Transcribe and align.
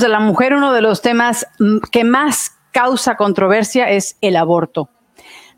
de 0.00 0.08
la 0.08 0.20
mujer, 0.20 0.54
uno 0.54 0.72
de 0.72 0.80
los 0.80 1.02
temas 1.02 1.46
que 1.90 2.04
más 2.04 2.56
causa 2.72 3.16
controversia 3.16 3.90
es 3.90 4.16
el 4.20 4.36
aborto. 4.36 4.88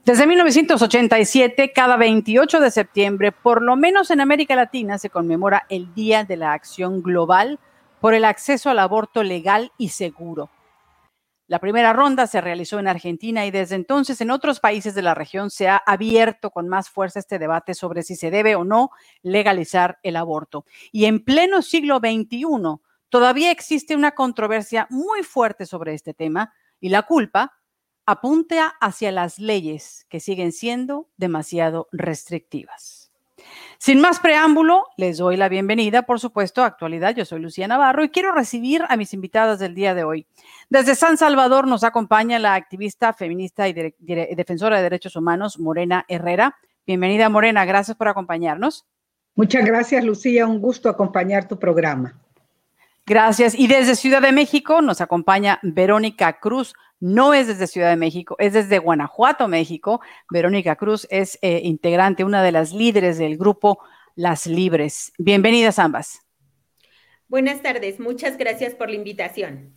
Desde 0.05 0.27
1987, 0.27 1.73
cada 1.73 1.97
28 1.97 2.61
de 2.61 2.71
septiembre, 2.73 3.31
por 3.31 3.63
lo 3.63 3.77
menos 3.77 4.11
en 4.11 4.21
América 4.21 4.57
Latina, 4.57 4.99
se 4.99 5.11
conmemora 5.11 5.65
el 5.69 5.95
Día 5.95 6.25
de 6.25 6.37
la 6.37 6.53
Acción 6.53 7.03
Global 7.03 7.61
por 8.01 8.15
el 8.15 8.25
acceso 8.25 8.69
al 8.69 8.81
aborto 8.81 9.23
legal 9.23 9.71
y 9.79 9.91
seguro. 9.91 10.51
La 11.47 11.59
primera 11.59 11.93
ronda 11.93 12.27
se 12.27 12.41
realizó 12.41 12.79
en 12.79 12.89
Argentina 12.89 13.47
y 13.47 13.51
desde 13.51 13.77
entonces 13.77 14.21
en 14.21 14.31
otros 14.31 14.59
países 14.59 14.95
de 14.95 15.03
la 15.03 15.15
región 15.15 15.51
se 15.51 15.69
ha 15.69 15.77
abierto 15.77 16.51
con 16.51 16.69
más 16.69 16.89
fuerza 16.89 17.19
este 17.19 17.39
debate 17.39 17.75
sobre 17.75 18.03
si 18.03 18.17
se 18.17 18.31
debe 18.31 18.57
o 18.57 18.65
no 18.65 18.91
legalizar 19.23 19.99
el 20.03 20.17
aborto. 20.17 20.65
Y 20.91 21.05
en 21.05 21.23
pleno 21.23 21.63
siglo 21.63 21.99
XXI 21.99 22.81
todavía 23.13 23.51
existe 23.51 23.95
una 23.95 24.13
controversia 24.13 24.87
muy 24.89 25.23
fuerte 25.23 25.67
sobre 25.67 25.93
este 25.93 26.15
tema 26.15 26.55
y 26.81 26.89
la 26.89 27.03
culpa 27.03 27.53
apunta 28.07 28.69
hacia 28.81 29.13
las 29.13 29.39
leyes 29.39 30.07
que 30.09 30.19
siguen 30.19 30.51
siendo 30.51 31.11
demasiado 31.19 31.89
restrictivas. 31.93 33.13
Sin 33.77 34.01
más 34.01 34.19
preámbulo, 34.19 34.87
les 34.97 35.19
doy 35.19 35.37
la 35.37 35.51
bienvenida, 35.51 36.03
por 36.03 36.21
supuesto, 36.21 36.63
a 36.63 36.67
Actualidad. 36.67 37.15
Yo 37.15 37.27
soy 37.27 37.41
Lucía 37.41 37.69
Navarro 37.69 38.03
y 38.03 38.09
quiero 38.09 38.33
recibir 38.33 38.83
a 38.89 38.97
mis 38.97 39.13
invitadas 39.13 39.59
del 39.59 39.75
día 39.75 39.95
de 39.95 40.05
hoy. 40.05 40.27
Desde 40.71 40.95
San 40.95 41.19
Salvador 41.19 41.69
nos 41.69 41.85
acompaña 41.85 42.39
la 42.39 42.55
activista 42.55 43.13
feminista 43.13 43.69
y 43.69 43.75
defensora 43.75 44.79
de 44.79 44.85
derechos 44.85 45.17
humanos, 45.17 45.59
Morena 45.59 46.07
Herrera. 46.09 46.57
Bienvenida, 46.87 47.29
Morena. 47.29 47.67
Gracias 47.67 47.95
por 47.95 48.09
acompañarnos. 48.09 48.87
Muchas 49.35 49.67
gracias, 49.67 50.03
Lucía. 50.03 50.47
Un 50.47 50.63
gusto 50.63 50.89
acompañar 50.89 51.47
tu 51.47 51.59
programa. 51.59 52.19
Gracias. 53.05 53.55
Y 53.59 53.67
desde 53.67 53.97
Ciudad 53.97 54.23
de 54.23 54.33
México 54.33 54.81
nos 54.81 55.01
acompaña 55.01 55.59
Verónica 55.63 56.39
Cruz, 56.39 56.75
no 57.01 57.35
es 57.35 57.49
desde 57.49 57.67
Ciudad 57.67 57.91
de 57.91 57.97
México, 57.97 58.37
es 58.39 58.53
desde 58.53 58.79
Guanajuato, 58.79 59.49
México. 59.49 60.01
Verónica 60.31 60.77
Cruz 60.77 61.09
es 61.11 61.37
eh, 61.43 61.61
integrante, 61.65 62.23
una 62.23 62.45
de 62.45 62.53
las 62.53 62.73
líderes 62.73 63.19
del 63.19 63.37
grupo 63.37 63.81
Las 64.15 64.47
Libres. 64.47 65.13
Bienvenidas 65.19 65.81
ambas. 65.81 66.21
Buenas 67.27 67.61
tardes, 67.61 67.99
muchas 67.99 68.37
gracias 68.37 68.75
por 68.75 68.89
la 68.89 68.97
invitación. 68.97 69.73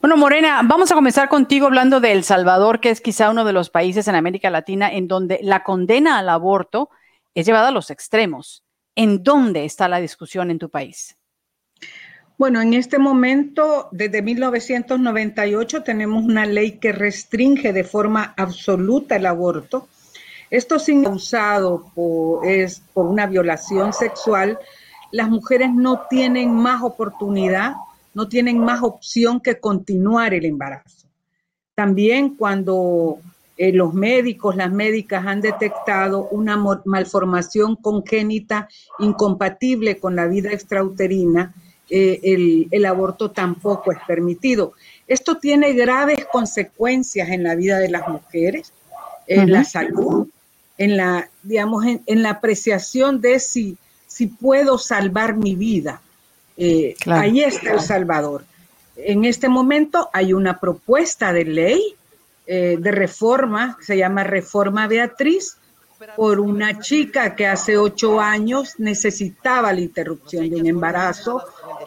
Bueno, 0.00 0.16
Morena, 0.16 0.60
vamos 0.62 0.92
a 0.92 0.94
comenzar 0.94 1.28
contigo 1.28 1.66
hablando 1.66 1.98
de 2.00 2.12
El 2.12 2.22
Salvador, 2.22 2.78
que 2.78 2.90
es 2.90 3.00
quizá 3.00 3.30
uno 3.30 3.44
de 3.44 3.52
los 3.52 3.70
países 3.70 4.06
en 4.06 4.14
América 4.14 4.48
Latina 4.48 4.92
en 4.92 5.08
donde 5.08 5.40
la 5.42 5.64
condena 5.64 6.18
al 6.18 6.28
aborto 6.28 6.90
es 7.34 7.46
llevada 7.46 7.68
a 7.68 7.72
los 7.72 7.90
extremos. 7.90 8.64
¿En 8.94 9.24
dónde 9.24 9.64
está 9.64 9.88
la 9.88 10.00
discusión 10.00 10.50
en 10.50 10.58
tu 10.58 10.70
país? 10.70 11.16
Bueno, 12.40 12.62
en 12.62 12.72
este 12.72 12.98
momento, 12.98 13.88
desde 13.92 14.22
1998, 14.22 15.82
tenemos 15.82 16.24
una 16.24 16.46
ley 16.46 16.78
que 16.78 16.90
restringe 16.90 17.74
de 17.74 17.84
forma 17.84 18.32
absoluta 18.34 19.16
el 19.16 19.26
aborto. 19.26 19.88
Esto 20.48 20.78
sin 20.78 21.04
causado 21.04 21.92
por, 21.94 22.46
es 22.46 22.82
por 22.94 23.04
una 23.04 23.26
violación 23.26 23.92
sexual, 23.92 24.58
las 25.12 25.28
mujeres 25.28 25.68
no 25.74 26.06
tienen 26.08 26.54
más 26.54 26.82
oportunidad, 26.82 27.74
no 28.14 28.26
tienen 28.26 28.58
más 28.58 28.82
opción 28.82 29.40
que 29.40 29.60
continuar 29.60 30.32
el 30.32 30.46
embarazo. 30.46 31.08
También 31.74 32.36
cuando 32.36 33.18
eh, 33.58 33.70
los 33.70 33.92
médicos, 33.92 34.56
las 34.56 34.72
médicas 34.72 35.26
han 35.26 35.42
detectado 35.42 36.26
una 36.30 36.56
malformación 36.86 37.76
congénita 37.76 38.66
incompatible 38.98 39.98
con 39.98 40.16
la 40.16 40.26
vida 40.26 40.52
extrauterina, 40.52 41.52
eh, 41.90 42.68
el, 42.70 42.86
aborto 42.86 43.30
tampoco 43.30 43.92
es 43.92 43.98
permitido. 44.06 44.74
Esto 45.08 45.38
tiene 45.38 45.72
graves 45.72 46.24
consecuencias 46.32 47.28
en 47.30 47.42
la 47.42 47.56
vida 47.56 47.78
de 47.78 47.90
las 47.90 48.06
mujeres, 48.08 48.72
en 49.26 49.50
la 49.50 49.64
salud, 49.64 50.28
en 50.78 50.96
la, 50.96 51.28
digamos, 51.42 51.84
en, 51.84 52.22
la 52.22 52.30
apreciación 52.30 53.20
de 53.20 53.40
si, 53.40 53.76
si 54.06 54.28
puedo 54.28 54.78
salvar 54.78 55.36
mi 55.36 55.56
vida. 55.56 56.00
Eh, 56.56 56.94
ahí 57.06 57.40
está 57.40 57.72
El 57.72 57.80
Salvador. 57.80 58.44
En 58.96 59.24
este 59.24 59.48
momento 59.48 60.10
hay 60.12 60.32
una 60.32 60.60
propuesta 60.60 61.32
de 61.32 61.44
ley 61.44 61.96
eh, 62.46 62.76
de 62.78 62.90
reforma, 62.90 63.78
se 63.80 63.96
llama 63.96 64.24
Reforma 64.24 64.86
Beatriz, 64.86 65.56
por 66.16 66.40
una 66.40 66.78
chica 66.80 67.34
que 67.34 67.46
hace 67.46 67.76
ocho 67.76 68.20
años 68.20 68.74
necesitaba 68.78 69.72
la 69.72 69.80
interrupción 69.80 70.48
de 70.48 70.56
un 70.56 70.66
embarazo 70.66 71.42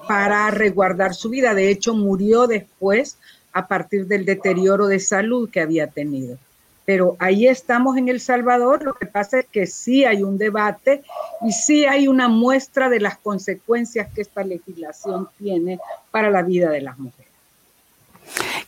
para 0.08 0.50
resguardar 0.52 1.14
su 1.14 1.30
vida. 1.30 1.54
De 1.54 1.70
hecho, 1.70 1.94
murió 1.94 2.48
después 2.48 3.18
a 3.54 3.68
partir 3.68 4.08
del 4.08 4.26
deterioro 4.26 4.88
de 4.88 5.00
salud 5.00 5.50
que 5.50 5.62
había 5.62 5.88
tenido. 5.88 6.38
Pero 6.86 7.16
ahí 7.20 7.48
estamos 7.48 7.98
en 7.98 8.10
El 8.10 8.20
Salvador. 8.20 8.84
Lo 8.84 8.94
que 8.94 9.06
pasa 9.06 9.40
es 9.40 9.46
que 9.46 9.68
sí 9.68 10.04
hay 10.04 10.22
un 10.22 10.38
debate 10.38 11.04
y 11.42 11.52
sí 11.52 11.86
hay 11.86 12.08
una 12.08 12.28
muestra 12.28 12.90
de 12.90 13.00
las 13.00 13.18
consecuencias 13.18 14.12
que 14.14 14.22
esta 14.22 14.44
legislación 14.44 15.30
tiene 15.38 15.80
para 16.12 16.30
la 16.30 16.42
vida 16.42 16.70
de 16.70 16.82
las 16.82 17.00
mujeres. 17.00 17.33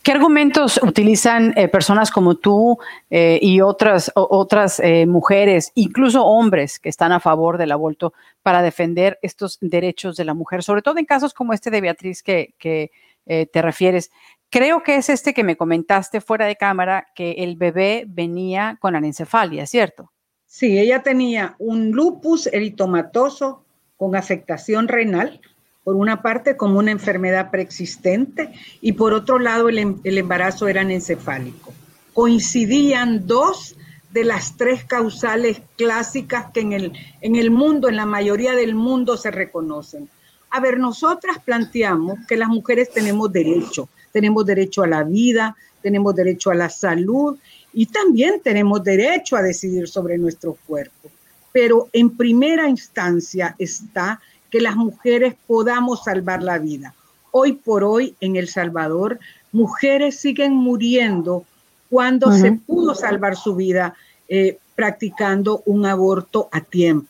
¿Qué 0.06 0.12
argumentos 0.12 0.78
utilizan 0.84 1.52
eh, 1.56 1.66
personas 1.66 2.12
como 2.12 2.36
tú 2.36 2.78
eh, 3.10 3.40
y 3.42 3.60
otras, 3.60 4.12
otras 4.14 4.78
eh, 4.78 5.04
mujeres, 5.04 5.72
incluso 5.74 6.24
hombres 6.24 6.78
que 6.78 6.88
están 6.88 7.10
a 7.10 7.18
favor 7.18 7.58
del 7.58 7.72
aborto, 7.72 8.12
para 8.40 8.62
defender 8.62 9.18
estos 9.20 9.58
derechos 9.60 10.14
de 10.14 10.24
la 10.24 10.32
mujer, 10.32 10.62
sobre 10.62 10.82
todo 10.82 10.98
en 10.98 11.06
casos 11.06 11.34
como 11.34 11.52
este 11.52 11.72
de 11.72 11.80
Beatriz 11.80 12.22
que, 12.22 12.54
que 12.56 12.92
te 13.24 13.62
refieres? 13.62 14.12
Creo 14.48 14.84
que 14.84 14.94
es 14.94 15.08
este 15.08 15.34
que 15.34 15.42
me 15.42 15.56
comentaste 15.56 16.20
fuera 16.20 16.46
de 16.46 16.54
cámara, 16.54 17.08
que 17.16 17.32
el 17.38 17.56
bebé 17.56 18.04
venía 18.06 18.78
con 18.80 18.94
anencefalia, 18.94 19.66
¿cierto? 19.66 20.12
Sí, 20.46 20.78
ella 20.78 21.02
tenía 21.02 21.56
un 21.58 21.90
lupus 21.90 22.46
eritomatoso 22.46 23.64
con 23.96 24.14
afectación 24.14 24.86
renal, 24.86 25.40
por 25.86 25.94
una 25.94 26.20
parte 26.20 26.56
como 26.56 26.80
una 26.80 26.90
enfermedad 26.90 27.52
preexistente 27.52 28.52
y 28.80 28.94
por 28.94 29.12
otro 29.12 29.38
lado 29.38 29.68
el, 29.68 30.00
embarazo 30.02 30.66
era 30.66 30.82
encefálico. 30.82 31.72
Coincidían 32.12 33.24
dos 33.28 33.76
de 34.10 34.24
las 34.24 34.56
tres 34.56 34.82
causales 34.82 35.62
clásicas 35.76 36.46
que 36.52 36.62
en 36.62 36.72
el, 36.72 36.92
en 37.20 37.36
el 37.36 37.52
mundo, 37.52 37.88
en 37.88 37.94
la 37.94 38.04
mayoría 38.04 38.56
del 38.56 38.74
mundo 38.74 39.16
se 39.16 39.30
reconocen. 39.30 40.08
A 40.50 40.58
ver, 40.58 40.76
nosotras 40.76 41.38
planteamos 41.38 42.18
que 42.26 42.36
las 42.36 42.48
mujeres 42.48 42.90
tenemos 42.90 43.30
derecho, 43.30 43.88
tenemos 44.10 44.44
derecho 44.44 44.82
a 44.82 44.88
la 44.88 45.04
vida, 45.04 45.56
tenemos 45.82 46.16
derecho 46.16 46.50
a 46.50 46.56
la 46.56 46.68
salud 46.68 47.38
y 47.72 47.86
también 47.86 48.40
tenemos 48.42 48.82
derecho 48.82 49.36
a 49.36 49.42
decidir 49.42 49.86
sobre 49.86 50.18
nuestro 50.18 50.58
cuerpo. 50.66 51.12
Pero 51.52 51.88
en 51.92 52.10
primera 52.16 52.68
instancia 52.68 53.54
está 53.56 54.20
que 54.50 54.60
las 54.60 54.76
mujeres 54.76 55.34
podamos 55.46 56.04
salvar 56.04 56.42
la 56.42 56.58
vida. 56.58 56.94
Hoy 57.30 57.52
por 57.52 57.84
hoy 57.84 58.16
en 58.20 58.36
El 58.36 58.48
Salvador, 58.48 59.18
mujeres 59.52 60.18
siguen 60.18 60.52
muriendo 60.54 61.44
cuando 61.90 62.32
se 62.32 62.52
pudo 62.52 62.94
salvar 62.94 63.36
su 63.36 63.54
vida 63.54 63.94
eh, 64.28 64.58
practicando 64.74 65.62
un 65.66 65.86
aborto 65.86 66.48
a 66.52 66.60
tiempo, 66.60 67.08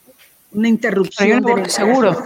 una 0.53 0.69
interrupción 0.69 1.43
del 1.43 1.71
seguro. 1.71 2.17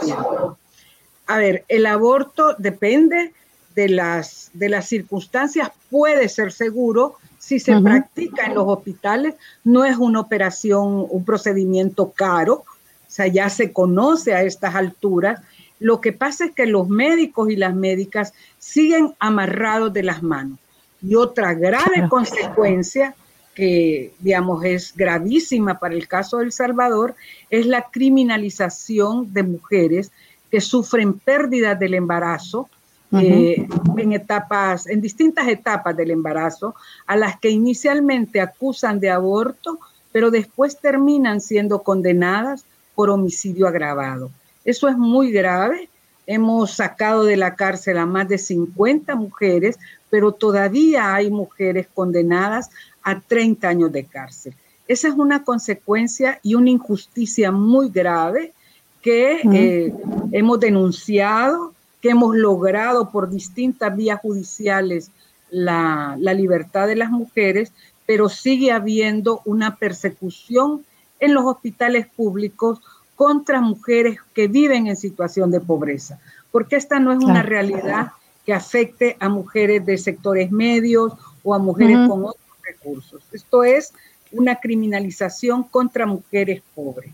A 1.26 1.38
ver, 1.38 1.64
el 1.68 1.86
aborto 1.86 2.54
depende 2.58 3.32
de 3.74 3.88
las, 3.88 4.50
de 4.52 4.68
las 4.68 4.86
circunstancias, 4.88 5.70
puede 5.90 6.28
ser 6.28 6.52
seguro 6.52 7.16
si 7.38 7.58
se 7.58 7.80
practica 7.80 8.46
en 8.46 8.54
los 8.54 8.64
hospitales, 8.66 9.34
no 9.64 9.84
es 9.84 9.96
una 9.96 10.20
operación, 10.20 11.06
un 11.08 11.24
procedimiento 11.24 12.10
caro, 12.10 12.64
o 13.10 13.12
sea, 13.12 13.26
ya 13.26 13.50
se 13.50 13.72
conoce 13.72 14.34
a 14.34 14.42
estas 14.44 14.76
alturas. 14.76 15.40
Lo 15.80 16.00
que 16.00 16.12
pasa 16.12 16.44
es 16.44 16.52
que 16.52 16.66
los 16.66 16.88
médicos 16.88 17.50
y 17.50 17.56
las 17.56 17.74
médicas 17.74 18.32
siguen 18.60 19.14
amarrados 19.18 19.92
de 19.92 20.04
las 20.04 20.22
manos. 20.22 20.60
Y 21.02 21.16
otra 21.16 21.54
grave 21.54 22.08
consecuencia 22.08 23.16
que, 23.52 24.12
digamos, 24.20 24.64
es 24.64 24.94
gravísima 24.94 25.80
para 25.80 25.94
el 25.94 26.06
caso 26.06 26.38
de 26.38 26.44
El 26.44 26.52
Salvador, 26.52 27.16
es 27.50 27.66
la 27.66 27.88
criminalización 27.90 29.34
de 29.34 29.42
mujeres 29.42 30.12
que 30.48 30.60
sufren 30.60 31.14
pérdidas 31.14 31.80
del 31.80 31.94
embarazo 31.94 32.68
eh, 33.12 33.66
en 33.96 34.12
etapas, 34.12 34.86
en 34.86 35.00
distintas 35.00 35.48
etapas 35.48 35.96
del 35.96 36.12
embarazo, 36.12 36.76
a 37.08 37.16
las 37.16 37.40
que 37.40 37.50
inicialmente 37.50 38.40
acusan 38.40 39.00
de 39.00 39.10
aborto, 39.10 39.80
pero 40.12 40.30
después 40.30 40.78
terminan 40.78 41.40
siendo 41.40 41.82
condenadas 41.82 42.64
por 43.00 43.08
homicidio 43.08 43.66
agravado. 43.66 44.30
Eso 44.62 44.86
es 44.86 44.94
muy 44.94 45.32
grave. 45.32 45.88
Hemos 46.26 46.72
sacado 46.72 47.24
de 47.24 47.38
la 47.38 47.54
cárcel 47.54 47.96
a 47.96 48.04
más 48.04 48.28
de 48.28 48.36
50 48.36 49.14
mujeres, 49.14 49.78
pero 50.10 50.32
todavía 50.32 51.14
hay 51.14 51.30
mujeres 51.30 51.86
condenadas 51.94 52.68
a 53.02 53.18
30 53.18 53.66
años 53.66 53.90
de 53.90 54.04
cárcel. 54.04 54.52
Esa 54.86 55.08
es 55.08 55.14
una 55.14 55.44
consecuencia 55.44 56.40
y 56.42 56.56
una 56.56 56.68
injusticia 56.68 57.50
muy 57.50 57.88
grave 57.88 58.52
que 59.00 59.40
eh, 59.50 59.94
hemos 60.32 60.60
denunciado 60.60 61.72
que 62.02 62.10
hemos 62.10 62.36
logrado 62.36 63.08
por 63.08 63.30
distintas 63.30 63.96
vías 63.96 64.20
judiciales 64.20 65.10
la, 65.48 66.16
la 66.18 66.34
libertad 66.34 66.86
de 66.86 66.96
las 66.96 67.10
mujeres, 67.10 67.72
pero 68.04 68.28
sigue 68.28 68.72
habiendo 68.72 69.40
una 69.46 69.76
persecución 69.76 70.84
en 71.20 71.34
los 71.34 71.44
hospitales 71.44 72.06
públicos 72.06 72.80
contra 73.14 73.60
mujeres 73.60 74.18
que 74.34 74.48
viven 74.48 74.86
en 74.86 74.96
situación 74.96 75.50
de 75.50 75.60
pobreza, 75.60 76.18
porque 76.50 76.76
esta 76.76 76.98
no 76.98 77.12
es 77.12 77.18
una 77.22 77.42
realidad 77.42 78.12
que 78.46 78.54
afecte 78.54 79.16
a 79.20 79.28
mujeres 79.28 79.84
de 79.84 79.98
sectores 79.98 80.50
medios 80.50 81.12
o 81.44 81.54
a 81.54 81.58
mujeres 81.58 81.98
con 82.08 82.24
otros 82.24 82.46
recursos. 82.64 83.22
Esto 83.32 83.62
es 83.62 83.92
una 84.32 84.56
criminalización 84.56 85.64
contra 85.64 86.06
mujeres 86.06 86.62
pobres. 86.74 87.10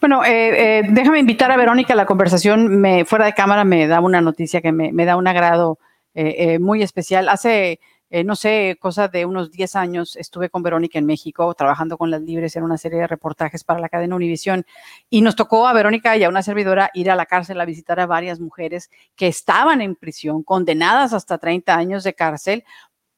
Bueno, 0.00 0.24
eh, 0.24 0.78
eh, 0.78 0.82
déjame 0.90 1.18
invitar 1.18 1.50
a 1.50 1.56
Verónica 1.56 1.92
a 1.92 1.96
la 1.96 2.06
conversación. 2.06 2.80
Me, 2.80 3.04
fuera 3.04 3.24
de 3.26 3.34
cámara 3.34 3.64
me 3.64 3.86
da 3.86 4.00
una 4.00 4.20
noticia 4.20 4.60
que 4.60 4.72
me, 4.72 5.04
da 5.04 5.16
un 5.16 5.26
agrado 5.26 5.78
eh, 6.14 6.58
muy 6.58 6.82
especial. 6.82 7.28
Hace, 7.28 7.78
no 8.24 8.36
sé, 8.36 8.76
cosa 8.80 9.08
de 9.08 9.24
unos 9.24 9.50
10 9.50 9.76
años 9.76 10.16
estuve 10.16 10.50
con 10.50 10.62
Verónica 10.62 10.98
en 10.98 11.06
México 11.06 11.52
trabajando 11.54 11.96
con 11.96 12.10
las 12.10 12.20
libres 12.20 12.54
en 12.56 12.62
una 12.62 12.78
serie 12.78 12.98
de 12.98 13.06
reportajes 13.06 13.64
para 13.64 13.80
la 13.80 13.88
cadena 13.88 14.16
Univisión 14.16 14.66
y 15.08 15.22
nos 15.22 15.36
tocó 15.36 15.66
a 15.66 15.72
Verónica 15.72 16.16
y 16.16 16.24
a 16.24 16.28
una 16.28 16.42
servidora 16.42 16.90
ir 16.94 17.10
a 17.10 17.16
la 17.16 17.26
cárcel 17.26 17.60
a 17.60 17.64
visitar 17.64 18.00
a 18.00 18.06
varias 18.06 18.40
mujeres 18.40 18.90
que 19.16 19.28
estaban 19.28 19.80
en 19.80 19.96
prisión, 19.96 20.42
condenadas 20.42 21.12
hasta 21.12 21.38
30 21.38 21.74
años 21.74 22.04
de 22.04 22.14
cárcel 22.14 22.64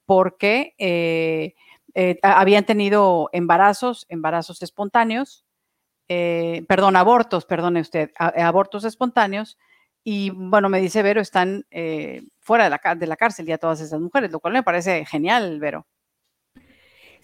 porque 0.07 0.75
habían 2.23 2.65
tenido 2.65 3.31
embarazos, 3.33 4.07
embarazos 4.09 4.63
espontáneos 4.63 5.45
eh, 6.09 6.65
perdón, 6.69 6.97
abortos, 6.97 7.47
perdone 7.47 7.81
usted, 7.81 8.11
abortos 8.19 8.85
espontáneos. 8.85 9.59
Y 10.05 10.31
bueno, 10.31 10.69
me 10.69 10.81
dice 10.81 11.03
Vero, 11.03 11.23
están 11.23 11.65
eh, 11.71 12.23
fuera 12.41 12.65
de 12.65 12.71
la, 12.71 12.95
de 12.95 13.07
la 13.07 13.17
cárcel 13.17 13.47
ya 13.47 13.59
todas 13.59 13.81
esas 13.81 14.01
mujeres, 14.01 14.31
lo 14.31 14.39
cual 14.39 14.53
me 14.53 14.63
parece 14.63 15.07
genial, 15.07 15.59
Vero. 15.59 15.87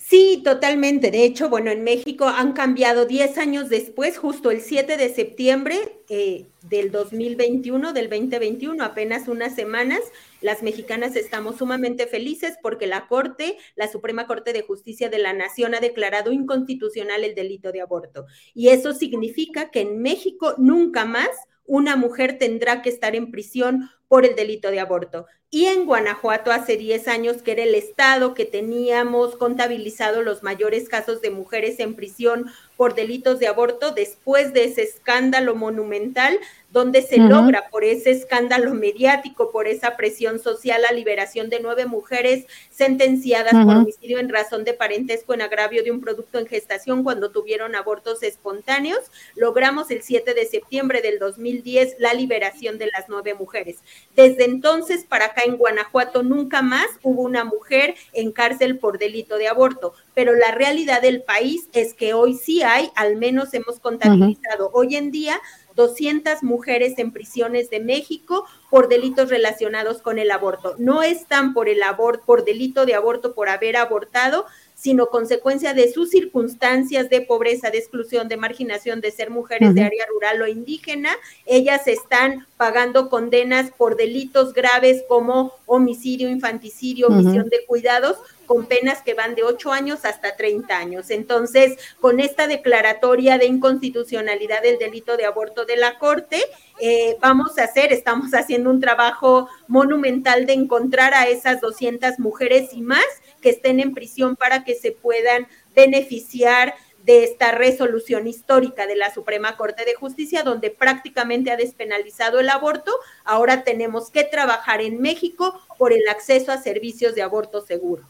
Sí, 0.03 0.41
totalmente. 0.43 1.11
De 1.11 1.25
hecho, 1.25 1.51
bueno, 1.51 1.71
en 1.71 1.85
México 1.85 2.25
han 2.25 2.55
cambiado 2.55 3.05
10 3.05 3.37
años 3.37 3.69
después, 3.69 4.17
justo 4.17 4.51
el 4.51 4.63
7 4.63 4.97
de 4.97 5.13
septiembre 5.13 5.77
eh, 6.09 6.47
del 6.63 6.91
2021, 6.91 7.93
del 7.93 8.09
2021, 8.09 8.83
apenas 8.83 9.29
unas 9.29 9.55
semanas, 9.55 10.01
las 10.41 10.63
mexicanas 10.63 11.17
estamos 11.17 11.59
sumamente 11.59 12.07
felices 12.07 12.57
porque 12.63 12.87
la 12.87 13.09
Corte, 13.09 13.59
la 13.77 13.89
Suprema 13.89 14.27
Corte 14.27 14.55
de 14.55 14.63
Justicia 14.63 15.11
de 15.11 15.19
la 15.19 15.35
Nación, 15.35 15.75
ha 15.75 15.81
declarado 15.81 16.33
inconstitucional 16.33 17.23
el 17.23 17.35
delito 17.35 17.71
de 17.71 17.83
aborto. 17.83 18.25
Y 18.55 18.69
eso 18.69 18.95
significa 18.95 19.71
que 19.71 19.83
en 19.83 20.01
México 20.01 20.55
nunca 20.57 21.05
más 21.05 21.29
una 21.71 21.95
mujer 21.95 22.37
tendrá 22.37 22.83
que 22.83 22.91
estar 22.91 23.15
en 23.15 23.31
prisión 23.31 23.91
por 24.09 24.27
el 24.27 24.35
delito 24.35 24.73
de 24.73 24.81
aborto. 24.81 25.27
Y 25.53 25.65
en 25.65 25.85
Guanajuato 25.85 26.53
hace 26.53 26.77
10 26.77 27.09
años, 27.09 27.43
que 27.43 27.51
era 27.51 27.65
el 27.65 27.75
estado 27.75 28.35
que 28.35 28.45
teníamos 28.45 29.35
contabilizado 29.35 30.23
los 30.23 30.45
mayores 30.45 30.89
casos 30.89 31.21
de 31.23 31.31
mujeres 31.31 31.81
en 31.81 31.97
prisión 31.97 32.53
por 32.77 32.95
delitos 32.95 33.41
de 33.41 33.49
aborto, 33.49 33.91
después 33.91 34.53
de 34.55 34.65
ese 34.65 34.83
escándalo 34.83 35.57
monumental, 35.57 36.39
donde 36.71 37.03
se 37.03 37.19
logra 37.19 37.69
por 37.69 37.85
ese 37.85 38.13
escándalo 38.13 38.73
mediático, 38.75 39.51
por 39.51 39.67
esa 39.67 39.97
presión 39.97 40.39
social, 40.39 40.83
la 40.83 40.93
liberación 40.93 41.51
de 41.51 41.59
nueve 41.61 41.85
mujeres 41.85 42.47
sentenciadas 42.71 43.53
por 43.53 43.77
homicidio 43.77 44.19
en 44.19 44.29
razón 44.29 44.65
de 44.65 44.73
parentesco 44.73 45.35
en 45.35 45.43
agravio 45.43 45.83
de 45.83 45.91
un 45.91 46.01
producto 46.01 46.39
en 46.39 46.47
gestación 46.47 47.03
cuando 47.03 47.33
tuvieron 47.33 47.75
abortos 47.75 48.23
espontáneos. 48.23 49.01
Logramos 49.35 49.91
el 49.91 50.03
7 50.03 50.33
de 50.33 50.47
septiembre 50.47 51.03
del 51.03 51.19
2010 51.19 51.97
la 51.99 52.15
liberación 52.15 52.79
de 52.79 52.87
las 52.87 53.09
nueve 53.09 53.35
mujeres. 53.35 53.79
Desde 54.15 54.45
entonces 54.45 55.05
para 55.05 55.27
acá 55.27 55.40
en 55.45 55.57
Guanajuato 55.57 56.23
nunca 56.23 56.63
más 56.63 56.87
hubo 57.03 57.23
una 57.23 57.45
mujer 57.45 57.95
en 58.13 58.33
cárcel 58.33 58.79
por 58.79 58.99
delito 58.99 59.37
de 59.37 59.49
aborto, 59.49 59.95
pero 60.15 60.35
la 60.35 60.53
realidad 60.53 61.03
del 61.03 61.23
país 61.23 61.69
es 61.73 61.95
que 61.95 62.15
hoy 62.15 62.35
sí 62.35 62.63
hay, 62.63 62.91
al 62.95 63.17
menos 63.17 63.55
hemos 63.55 63.81
contabilizado 63.81 64.71
hoy 64.73 64.97
en 64.97 65.11
día 65.11 65.41
200 65.77 66.43
mujeres 66.43 66.99
en 66.99 67.13
prisiones 67.13 67.71
de 67.71 67.81
México 67.81 68.47
por 68.71 68.89
delitos 68.89 69.31
relacionados 69.31 70.03
con 70.03 70.19
el 70.19 70.31
aborto. 70.31 70.75
No 70.79 71.03
están 71.03 71.55
por 71.55 71.69
el 71.69 71.83
aborto, 71.83 72.25
por 72.27 72.45
delito 72.45 72.87
de 72.87 72.95
aborto 72.95 73.35
por 73.35 73.49
haber 73.49 73.77
abortado, 73.77 74.47
sino 74.81 75.11
consecuencia 75.11 75.75
de 75.75 75.93
sus 75.93 76.09
circunstancias 76.09 77.11
de 77.11 77.21
pobreza, 77.21 77.71
de 77.71 77.77
exclusión, 77.77 78.29
de 78.29 78.39
marginación, 78.39 79.03
de 79.03 79.11
ser 79.11 79.29
mujeres 79.29 79.75
de 79.75 79.83
área 79.83 80.07
rural 80.07 80.41
o 80.41 80.47
indígena, 80.47 81.11
ellas 81.45 81.87
están 81.87 82.47
pagando 82.57 83.11
condenas 83.11 83.71
por 83.73 83.97
delitos 83.97 84.55
graves 84.55 85.05
como 85.07 85.53
homicidio, 85.67 86.31
infanticidio, 86.31 87.09
omisión 87.09 87.51
de 87.51 87.63
cuidados, 87.67 88.17
con 88.47 88.67
penas 88.67 89.03
que 89.03 89.15
van 89.15 89.37
de 89.37 89.45
8 89.45 89.71
años 89.71 90.05
hasta 90.05 90.35
30 90.35 90.77
años. 90.77 91.11
Entonces, 91.11 91.77
con 92.01 92.19
esta 92.19 92.49
declaratoria 92.49 93.39
de 93.39 93.47
inconstitucionalidad 93.47 94.63
del 94.63 94.77
delito 94.77 95.17
de 95.17 95.25
aborto 95.25 95.67
de 95.67 95.77
la 95.77 95.99
Corte, 95.99 96.43
eh, 96.81 97.17
vamos 97.21 97.59
a 97.59 97.65
hacer, 97.65 97.93
estamos 97.93 98.33
haciendo 98.33 98.71
un 98.71 98.81
trabajo 98.81 99.49
monumental 99.69 100.47
de 100.47 100.55
encontrar 100.55 101.15
a 101.15 101.29
esas 101.29 101.61
200 101.61 102.19
mujeres 102.19 102.71
y 102.73 102.81
más 102.81 103.05
que 103.41 103.51
estén 103.51 103.81
en 103.81 103.95
prisión 103.95 104.37
para 104.37 104.65
que 104.65 104.75
se 104.75 104.93
puedan 104.93 105.47
beneficiar 105.75 106.75
de 107.05 107.25
esta 107.25 107.53
resolución 107.53 108.27
histórica 108.27 108.87
de 108.87 108.97
la 108.97 109.13
Suprema 109.13 109.57
Corte 109.57 109.85
de 109.85 109.95
Justicia, 109.95 110.43
donde 110.43 110.71
prácticamente 110.71 111.51
ha 111.51 111.57
despenalizado 111.57 112.41
el 112.41 112.49
aborto. 112.49 112.93
Ahora 113.25 113.65
tenemos 113.65 114.11
que 114.11 114.25
trabajar 114.25 114.81
en 114.81 115.01
México 115.01 115.61
por 115.79 115.93
el 115.93 116.07
acceso 116.09 116.53
a 116.53 116.59
servicios 116.59 117.15
de 117.15 117.23
aborto 117.23 117.63
seguro. 117.63 118.05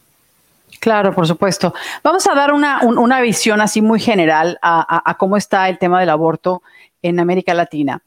Claro, 0.81 1.15
por 1.15 1.27
supuesto. 1.27 1.75
Vamos 2.03 2.27
a 2.27 2.35
dar 2.35 2.53
una, 2.53 3.21
visión 3.21 3.61
así 3.61 3.83
muy 3.83 4.01
general 4.01 4.59
a, 4.63 5.17
cómo 5.19 5.37
está 5.37 5.69
el 5.69 5.79
tema 5.79 6.01
del 6.01 6.11
aborto 6.11 6.63
en 7.03 7.21
América 7.21 7.55
Latina. 7.55 8.03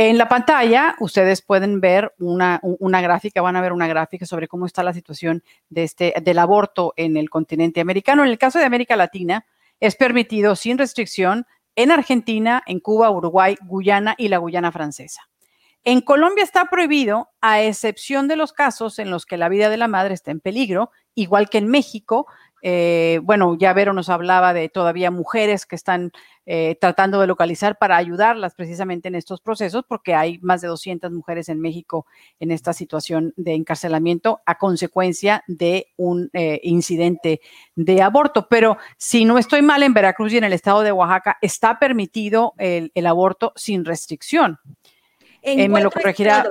En 0.00 0.16
la 0.16 0.28
pantalla 0.28 0.94
ustedes 1.00 1.42
pueden 1.42 1.80
ver 1.80 2.14
una, 2.20 2.60
gráfica, 3.02 3.42
van 3.42 3.56
a 3.56 3.60
ver 3.60 3.72
una 3.72 3.88
gráfica 3.88 4.26
sobre 4.26 4.46
cómo 4.46 4.64
está 4.64 4.84
la 4.84 4.94
situación 4.94 5.42
de 5.70 5.82
este, 5.82 6.14
del 6.22 6.38
aborto 6.38 6.94
en 6.96 7.16
el 7.16 7.28
continente 7.28 7.80
americano. 7.80 8.22
En 8.22 8.30
el 8.30 8.38
caso 8.38 8.60
de 8.60 8.64
América 8.64 8.94
Latina, 8.94 9.44
es 9.80 9.96
permitido 9.96 10.54
sin 10.54 10.78
restricción 10.78 11.46
en 11.74 11.90
Argentina, 11.90 12.62
en 12.66 12.78
Cuba, 12.78 13.10
Uruguay, 13.10 13.56
Guyana 13.66 14.14
y 14.16 14.28
la 14.28 14.38
Guyana 14.38 14.70
francesa. 14.70 15.28
En 15.82 16.00
Colombia 16.00 16.44
está 16.44 16.66
prohibido, 16.66 17.30
a 17.40 17.62
excepción 17.62 18.28
de 18.28 18.36
los 18.36 18.52
casos 18.52 19.00
en 19.00 19.10
los 19.10 19.26
que 19.26 19.36
la 19.36 19.48
vida 19.48 19.68
de 19.68 19.78
la 19.78 19.88
madre 19.88 20.14
está 20.14 20.30
en 20.30 20.38
peligro, 20.38 20.92
igual 21.16 21.50
que 21.50 21.58
en 21.58 21.66
México, 21.66 22.28
eh, 22.62 23.20
bueno, 23.22 23.56
ya 23.56 23.72
Vero 23.72 23.92
nos 23.92 24.08
hablaba 24.08 24.52
de 24.52 24.68
todavía 24.68 25.10
mujeres 25.10 25.66
que 25.66 25.76
están 25.76 26.12
eh, 26.46 26.76
tratando 26.80 27.20
de 27.20 27.26
localizar 27.26 27.78
para 27.78 27.96
ayudarlas 27.96 28.54
precisamente 28.54 29.08
en 29.08 29.14
estos 29.14 29.40
procesos, 29.40 29.84
porque 29.86 30.14
hay 30.14 30.38
más 30.38 30.60
de 30.60 30.68
200 30.68 31.12
mujeres 31.12 31.48
en 31.48 31.60
México 31.60 32.06
en 32.40 32.50
esta 32.50 32.72
situación 32.72 33.32
de 33.36 33.54
encarcelamiento 33.54 34.40
a 34.46 34.56
consecuencia 34.56 35.44
de 35.46 35.88
un 35.96 36.30
eh, 36.32 36.60
incidente 36.64 37.40
de 37.76 38.02
aborto. 38.02 38.48
Pero 38.48 38.78
si 38.96 39.24
no 39.24 39.38
estoy 39.38 39.62
mal, 39.62 39.82
en 39.82 39.94
Veracruz 39.94 40.32
y 40.32 40.38
en 40.38 40.44
el 40.44 40.52
estado 40.52 40.82
de 40.82 40.92
Oaxaca 40.92 41.38
está 41.42 41.78
permitido 41.78 42.54
el, 42.58 42.90
aborto 43.06 43.52
sin 43.54 43.84
restricción. 43.84 44.58
En 45.42 45.70
me 45.70 45.82
lo 45.82 45.90
corregirá. 45.90 46.48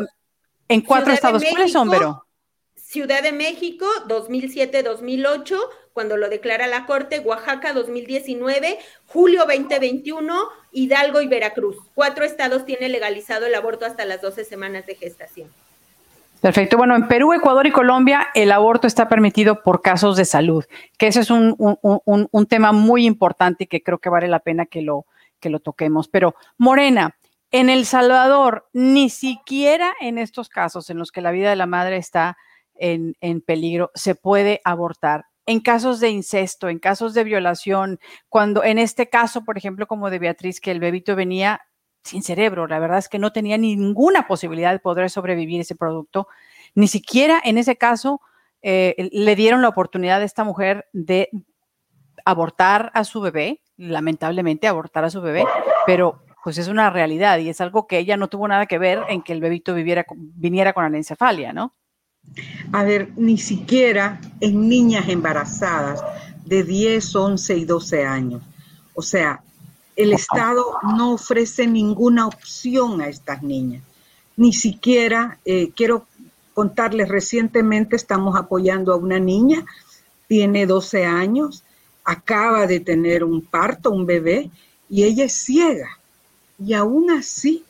En 0.70 0.82
cuatro 0.82 1.14
estados. 1.14 1.44
¿Cuáles 1.50 1.72
son, 1.72 1.90
Vero? 1.90 2.28
Ciudad 2.88 3.22
de 3.22 3.34
México, 3.34 3.86
2007-2008, 4.08 5.58
cuando 5.98 6.16
lo 6.16 6.30
declara 6.30 6.68
la 6.68 6.86
Corte, 6.86 7.22
Oaxaca 7.22 7.74
2019, 7.74 8.77
julio 9.08 9.46
2021, 9.48 10.32
Hidalgo 10.72 11.22
y 11.22 11.27
Veracruz. 11.27 11.75
Cuatro 11.96 12.24
estados 12.24 12.68
tienen 12.68 12.92
legalizado 12.92 13.48
el 13.48 13.56
aborto 13.56 13.88
hasta 13.88 14.06
las 14.06 14.22
12 14.22 14.46
semanas 14.46 14.86
de 14.86 14.94
gestación. 14.94 15.50
Perfecto. 16.39 16.77
Bueno, 16.77 16.96
en 16.96 17.08
Perú, 17.08 17.34
Ecuador 17.34 17.66
y 17.66 17.72
Colombia 17.72 18.27
el 18.36 18.51
aborto 18.51 18.86
está 18.86 19.10
permitido 19.10 19.63
por 19.63 19.82
casos 19.82 20.16
de 20.18 20.25
salud, 20.25 20.66
que 21.00 21.08
ese 21.08 21.22
es 21.22 21.32
un, 21.32 21.56
un, 21.58 22.46
tema 22.46 22.74
muy 22.74 23.08
importante 23.08 23.63
y 23.63 23.68
que 23.68 23.82
creo 23.82 23.98
que 23.98 24.10
vale 24.10 24.27
la 24.27 24.42
pena 24.42 24.68
que 24.68 24.84
lo, 24.84 25.08
que 25.39 25.50
lo 25.50 25.62
toquemos. 25.62 26.10
Pero, 26.10 26.36
Morena, 26.60 27.18
en 27.50 27.72
El 27.72 27.88
Salvador, 27.88 28.68
ni 28.72 29.10
siquiera 29.10 29.96
en 30.00 30.20
estos 30.20 30.48
casos 30.48 30.92
en 30.92 31.00
los 31.00 31.12
que 31.12 31.22
la 31.22 31.32
vida 31.32 31.50
de 31.50 31.56
la 31.56 31.66
madre 31.66 31.98
está 31.98 32.38
en, 32.80 33.42
peligro, 33.42 33.92
se 33.96 34.16
puede 34.16 34.62
abortar 34.63 35.25
en 35.48 35.62
casos 35.62 36.00
de 36.00 36.10
incesto, 36.10 36.70
en 36.70 36.77
casos 36.77 37.13
de 37.13 37.24
violación, 37.24 38.00
cuando 38.30 38.63
en 38.63 38.77
este 38.77 39.10
caso, 39.10 39.44
por 39.44 39.58
ejemplo, 39.58 39.88
como 39.88 40.10
de 40.10 40.20
Beatriz, 40.20 40.62
que 40.62 40.72
el 40.72 40.80
bebito 40.80 41.16
venía 41.16 41.62
sin 42.04 42.22
cerebro, 42.22 42.68
la 42.68 42.80
verdad 42.80 43.00
es 43.00 43.10
que 43.10 43.18
no 43.18 43.32
tenía 43.32 43.58
ninguna 43.58 44.27
posibilidad 44.27 44.72
de 44.72 44.80
poder 44.80 45.10
sobrevivir 45.10 45.62
ese 45.62 45.75
producto, 45.75 46.27
ni 46.75 46.88
siquiera 46.88 47.42
en 47.44 47.58
ese 47.58 47.77
caso 47.77 48.22
eh, 48.62 49.10
le 49.12 49.36
dieron 49.36 49.62
la 49.62 49.70
oportunidad 49.70 50.22
a 50.22 50.25
esta 50.25 50.44
mujer 50.44 50.88
de 50.94 51.30
abortar 52.25 52.92
a 52.94 53.04
su 53.04 53.22
bebé, 53.22 53.62
lamentablemente 53.77 54.68
abortar 54.68 55.06
a 55.06 55.10
su 55.10 55.22
bebé, 55.22 55.46
pero 55.86 56.24
pues 56.44 56.58
es 56.58 56.68
una 56.68 56.89
realidad 56.89 57.39
y 57.39 57.50
es 57.50 57.60
algo 57.62 57.88
que 57.88 58.00
ella 58.00 58.16
no 58.16 58.30
tuvo 58.30 58.48
nada 58.48 58.66
que 58.68 58.77
ver 58.77 59.04
en 59.10 59.22
que 59.22 59.34
el 59.34 59.42
bebito 59.42 59.74
viviera, 59.74 60.06
viniera 60.16 60.74
con 60.74 60.86
anencefalia, 60.86 61.51
¿no? 61.51 61.74
A 62.72 62.84
ver, 62.84 63.12
ni 63.15 63.38
siquiera 63.38 64.19
en 64.39 64.67
niñas 64.67 65.07
embarazadas 65.10 66.03
de 66.46 66.63
10, 66.63 67.15
11 67.15 67.57
y 67.57 67.65
12 67.65 68.05
años. 68.05 68.41
O 68.93 69.01
sea, 69.01 69.41
el 69.96 70.13
Estado 70.13 70.77
no 70.96 71.13
ofrece 71.13 71.65
ninguna 71.67 72.27
opción 72.27 73.01
a 73.01 73.07
estas 73.07 73.41
niñas. 73.41 73.84
Ni 74.36 74.53
siquiera, 74.53 75.39
eh, 75.43 75.72
quiero 75.75 76.05
contarles, 76.53 77.10
recientemente 77.10 77.96
estamos 77.96 78.36
apoyando 78.36 78.93
a 78.93 78.98
una 78.98 79.19
niña, 79.19 79.65
tiene 80.27 80.65
12 80.65 81.05
años, 81.05 81.63
acaba 82.03 82.67
de 82.67 82.79
tener 82.79 83.24
un 83.24 83.41
parto, 83.41 83.91
un 83.91 84.05
bebé, 84.05 84.50
y 84.89 85.03
ella 85.03 85.25
es 85.25 85.34
ciega. 85.34 86.00
Y 86.60 86.74
aún 86.74 87.12
así, 87.12 87.63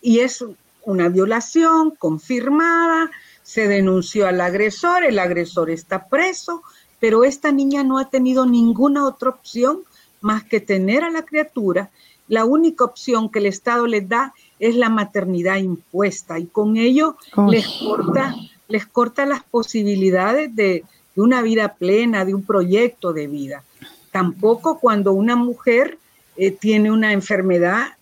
y 0.00 0.20
es 0.20 0.44
una 0.84 1.08
violación 1.08 1.90
confirmada, 1.98 3.10
se 3.50 3.66
denunció 3.66 4.28
al 4.28 4.40
agresor, 4.40 5.02
el 5.02 5.18
agresor 5.18 5.70
está 5.70 6.06
preso, 6.06 6.62
pero 7.00 7.24
esta 7.24 7.50
niña 7.50 7.82
no 7.82 7.98
ha 7.98 8.08
tenido 8.08 8.46
ninguna 8.46 9.04
otra 9.04 9.30
opción 9.30 9.80
más 10.20 10.44
que 10.44 10.60
tener 10.60 11.02
a 11.02 11.10
la 11.10 11.22
criatura. 11.22 11.90
La 12.28 12.44
única 12.44 12.84
opción 12.84 13.28
que 13.28 13.40
el 13.40 13.46
Estado 13.46 13.88
les 13.88 14.08
da 14.08 14.34
es 14.60 14.76
la 14.76 14.88
maternidad 14.88 15.56
impuesta 15.56 16.38
y 16.38 16.46
con 16.46 16.76
ello 16.76 17.16
les 17.50 17.66
corta, 17.66 18.36
les 18.68 18.86
corta 18.86 19.26
las 19.26 19.42
posibilidades 19.42 20.54
de, 20.54 20.84
una 21.16 21.42
vida 21.42 21.74
plena, 21.74 22.24
de 22.24 22.34
un 22.34 22.44
proyecto 22.44 23.12
de 23.12 23.26
vida. 23.26 23.64
Tampoco 24.12 24.78
cuando 24.78 25.12
una 25.12 25.34
mujer 25.34 25.98
eh, 26.36 26.52
tiene 26.52 26.92
una 26.92 27.12
enfermedad 27.12 27.96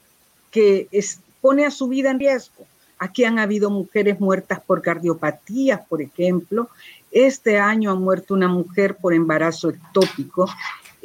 que 0.50 0.88
pone 1.40 1.64
a 1.64 1.70
su 1.70 1.88
vida 1.88 2.10
en 2.10 2.18
riesgo. 2.18 2.66
Aquí 2.98 3.24
han 3.24 3.38
habido 3.38 3.70
mujeres 3.70 4.18
muertas 4.20 4.60
por 4.60 4.82
cardiopatías, 4.82 5.80
por 5.86 6.02
ejemplo. 6.02 6.68
Este 7.10 7.58
año 7.58 7.90
ha 7.90 7.94
muerto 7.94 8.34
una 8.34 8.48
mujer 8.48 8.96
por 8.96 9.14
embarazo 9.14 9.70
ectópico, 9.70 10.48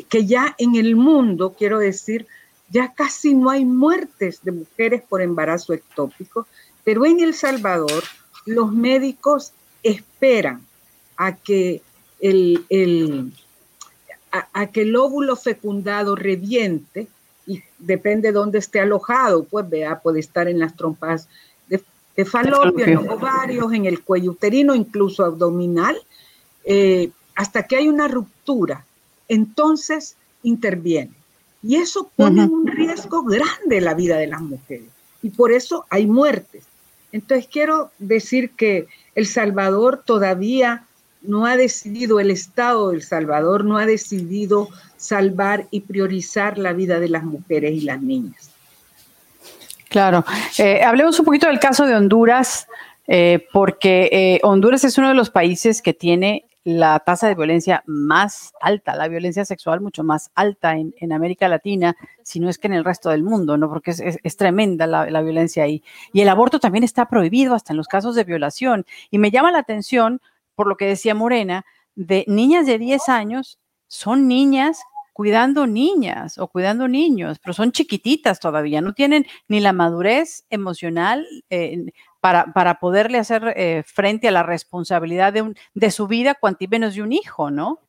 que 0.10 0.26
ya 0.26 0.56
en 0.58 0.76
el 0.76 0.96
mundo, 0.96 1.56
quiero 1.58 1.80
decir, 1.80 2.28
ya 2.70 2.94
casi 2.94 3.36
no 3.36 3.52
hay 3.52 3.66
muertes 3.66 4.40
de 4.44 4.52
mujeres 4.52 5.04
por 5.08 5.22
embarazo 5.22 5.74
ectópico, 5.74 6.48
pero 6.84 7.06
en 7.06 7.20
El 7.20 7.36
Salvador 7.36 8.04
los 8.46 8.72
médicos 8.72 9.54
esperan 9.84 10.66
a 11.16 11.36
que 11.36 11.82
el, 12.20 13.32
a 14.32 14.68
que 14.68 14.82
el 14.82 14.96
óvulo 14.96 15.36
fecundado 15.36 16.16
reviente 16.16 17.08
y 17.46 17.62
depende 17.78 18.30
de 18.30 18.34
dónde 18.34 18.60
esté 18.60 18.80
alojado, 18.80 19.44
pues 19.44 19.70
vea, 19.70 20.00
puede 20.00 20.20
estar 20.20 20.48
en 20.48 20.60
las 20.60 20.76
trompas 20.76 21.28
de, 22.15 22.25
falopio, 22.25 22.86
en 22.86 22.96
los 22.96 23.08
ovarios, 23.08 23.74
en 23.74 23.86
el 23.86 24.01
cuello 24.01 24.32
uterino, 24.32 24.75
incluso 24.75 25.25
abdominal, 25.25 25.98
eh, 26.63 27.10
hasta 27.36 27.63
que 27.63 27.75
hay 27.75 27.88
una 27.88 28.08
ruptura, 28.08 28.86
entonces 29.27 30.15
interviene. 30.43 31.12
Y 31.63 31.77
eso 31.77 32.12
pone 32.15 32.46
un 32.46 32.67
riesgo 32.67 33.24
grande 33.24 33.79
la 33.82 33.93
vida 33.93 34.17
de 34.17 34.27
las 34.27 34.41
mujeres. 34.41 34.89
Y 35.22 35.29
por 35.29 35.51
eso 35.53 35.86
hay 35.89 36.05
muertes. 36.05 36.65
Entonces 37.13 37.48
quiero 37.50 37.91
decir 38.00 38.51
que 38.51 38.88
El 39.15 39.27
Salvador 39.27 40.03
todavía 40.05 40.86
no 41.22 41.46
ha 41.46 41.55
decidido, 41.55 42.20
el 42.20 42.32
Estado 42.32 42.89
de 42.89 42.98
El 42.98 43.03
Salvador 43.03 43.63
no 43.63 43.77
ha 43.77 43.86
decidido 43.86 44.67
salvar 44.98 45.67
y 45.72 45.82
priorizar 45.82 46.58
la 46.58 46.74
vida 46.74 47.00
de 47.00 47.10
las 47.10 47.24
mujeres 47.24 47.72
y 47.74 47.82
las 47.82 48.01
niñas. 48.01 48.50
Claro. 49.94 50.26
Eh, 50.58 50.82
hablemos 50.84 51.20
un 51.20 51.26
poquito 51.26 51.46
del 51.46 51.60
caso 51.60 51.86
de 51.86 51.96
Honduras, 51.96 52.68
eh, 53.06 53.46
porque 53.54 54.10
eh, 54.12 54.40
Honduras 54.42 54.84
es 54.86 54.98
uno 54.98 55.10
de 55.10 55.14
los 55.14 55.30
países 55.30 55.84
que 55.84 55.94
tiene 55.94 56.48
la 56.64 56.98
tasa 57.02 57.28
de 57.28 57.36
violencia 57.36 57.84
más 57.86 58.54
alta, 58.60 58.96
la 58.96 59.08
violencia 59.08 59.46
sexual 59.46 59.82
mucho 59.82 60.04
más 60.04 60.32
alta 60.34 60.76
en, 60.78 61.14
América 61.14 61.48
Latina, 61.48 61.96
si 62.24 62.40
no 62.40 62.50
es 62.50 62.58
que 62.58 62.66
en 62.66 62.74
el 62.74 62.84
resto 62.84 63.12
del 63.12 63.22
mundo, 63.22 63.56
¿no? 63.56 63.70
Porque 63.70 63.92
es, 63.92 64.38
tremenda 64.38 64.88
la, 64.88 65.08
la, 65.12 65.22
violencia 65.22 65.64
ahí. 65.64 65.84
Y 66.12 66.22
el 66.22 66.30
aborto 66.30 66.60
también 66.60 66.84
está 66.84 67.08
prohibido 67.08 67.54
hasta 67.54 67.74
en 67.74 67.78
los 67.78 67.88
casos 67.88 68.16
de 68.16 68.24
violación. 68.24 68.88
Y 69.12 69.20
me 69.20 69.30
llama 69.30 69.52
la 69.52 69.60
atención, 69.60 70.22
por 70.56 70.66
lo 70.66 70.76
que 70.76 70.88
decía 70.88 71.14
Morena, 71.14 71.66
de 71.94 72.26
niñas 72.28 72.66
de 72.66 72.80
10 72.80 73.10
años, 73.10 73.60
son 73.88 74.28
niñas 74.28 74.80
cuidando 75.13 75.67
niñas 75.67 76.38
o 76.38 76.48
cuidando 76.48 76.88
niños, 76.88 77.39
pero 77.39 77.53
son 77.53 77.72
chiquititas 77.72 78.39
todavía, 78.39 78.82
no 78.82 78.93
tienen 78.93 79.25
ni 79.48 79.60
la 79.60 79.72
madurez 79.72 80.46
emocional 80.50 81.25
eh, 81.50 81.86
para, 82.20 82.51
para, 82.53 82.79
poderle 82.79 83.20
hacer 83.20 83.53
eh, 83.55 83.84
frente 83.86 84.27
a 84.27 84.32
la 84.32 84.43
responsabilidad 84.43 85.32
de, 85.32 85.43
un, 85.43 85.55
de 85.74 85.91
su 85.91 86.08
vida, 86.08 86.36
cuanto 86.36 86.65
menos 86.70 86.96
de 86.96 87.03
un 87.03 87.13
hijo, 87.13 87.51
¿no? 87.51 87.79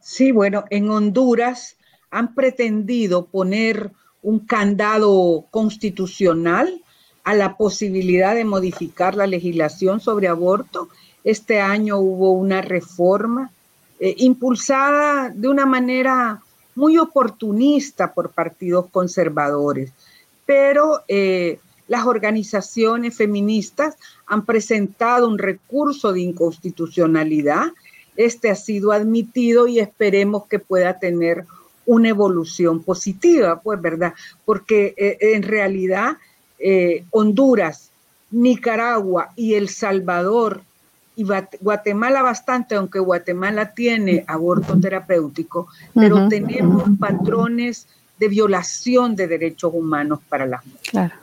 Sí, 0.00 0.32
bueno, 0.32 0.64
en 0.70 0.90
Honduras 0.90 1.76
han 2.10 2.34
pretendido 2.34 3.26
poner 3.26 3.90
un 4.22 4.40
candado 4.40 5.46
constitucional 5.50 6.82
a 7.24 7.34
la 7.34 7.56
posibilidad 7.56 8.34
de 8.34 8.44
modificar 8.44 9.16
la 9.16 9.26
legislación 9.26 10.00
sobre 10.00 10.28
aborto. 10.28 10.88
Este 11.24 11.60
año 11.60 11.98
hubo 11.98 12.32
una 12.32 12.60
reforma 12.60 13.50
eh, 14.04 14.16
impulsada 14.18 15.30
de 15.30 15.48
una 15.48 15.64
manera 15.64 16.42
muy 16.74 16.98
oportunista 16.98 18.12
por 18.12 18.32
partidos 18.32 18.84
conservadores, 18.90 19.92
pero 20.44 21.00
eh, 21.08 21.58
las 21.88 22.04
organizaciones 22.04 23.16
feministas 23.16 23.96
han 24.26 24.44
presentado 24.44 25.26
un 25.26 25.38
recurso 25.38 26.12
de 26.12 26.20
inconstitucionalidad. 26.20 27.68
Este 28.14 28.50
ha 28.50 28.56
sido 28.56 28.92
admitido 28.92 29.68
y 29.68 29.80
esperemos 29.80 30.48
que 30.48 30.58
pueda 30.58 30.98
tener 30.98 31.46
una 31.86 32.10
evolución 32.10 32.82
positiva, 32.82 33.62
pues, 33.62 33.80
¿verdad? 33.80 34.12
Porque 34.44 34.92
eh, 34.98 35.16
en 35.34 35.44
realidad 35.44 36.18
Honduras, 37.10 37.90
Nicaragua 38.30 39.30
y 39.34 39.54
El 39.54 39.70
Salvador 39.70 40.60
y 41.16 41.24
Guatemala 41.60 42.22
bastante, 42.22 42.74
aunque 42.74 42.98
Guatemala 42.98 43.72
tiene 43.72 44.24
aborto 44.26 44.78
terapéutico, 44.78 45.68
pero 45.94 46.28
tenemos 46.28 46.84
patrones 46.98 47.86
de 48.18 48.28
violación 48.28 49.14
de 49.14 49.28
derechos 49.28 49.72
humanos 49.74 50.20
para 50.28 50.46
las 50.46 50.64
mujeres. 50.64 50.90
Claro. 50.90 51.14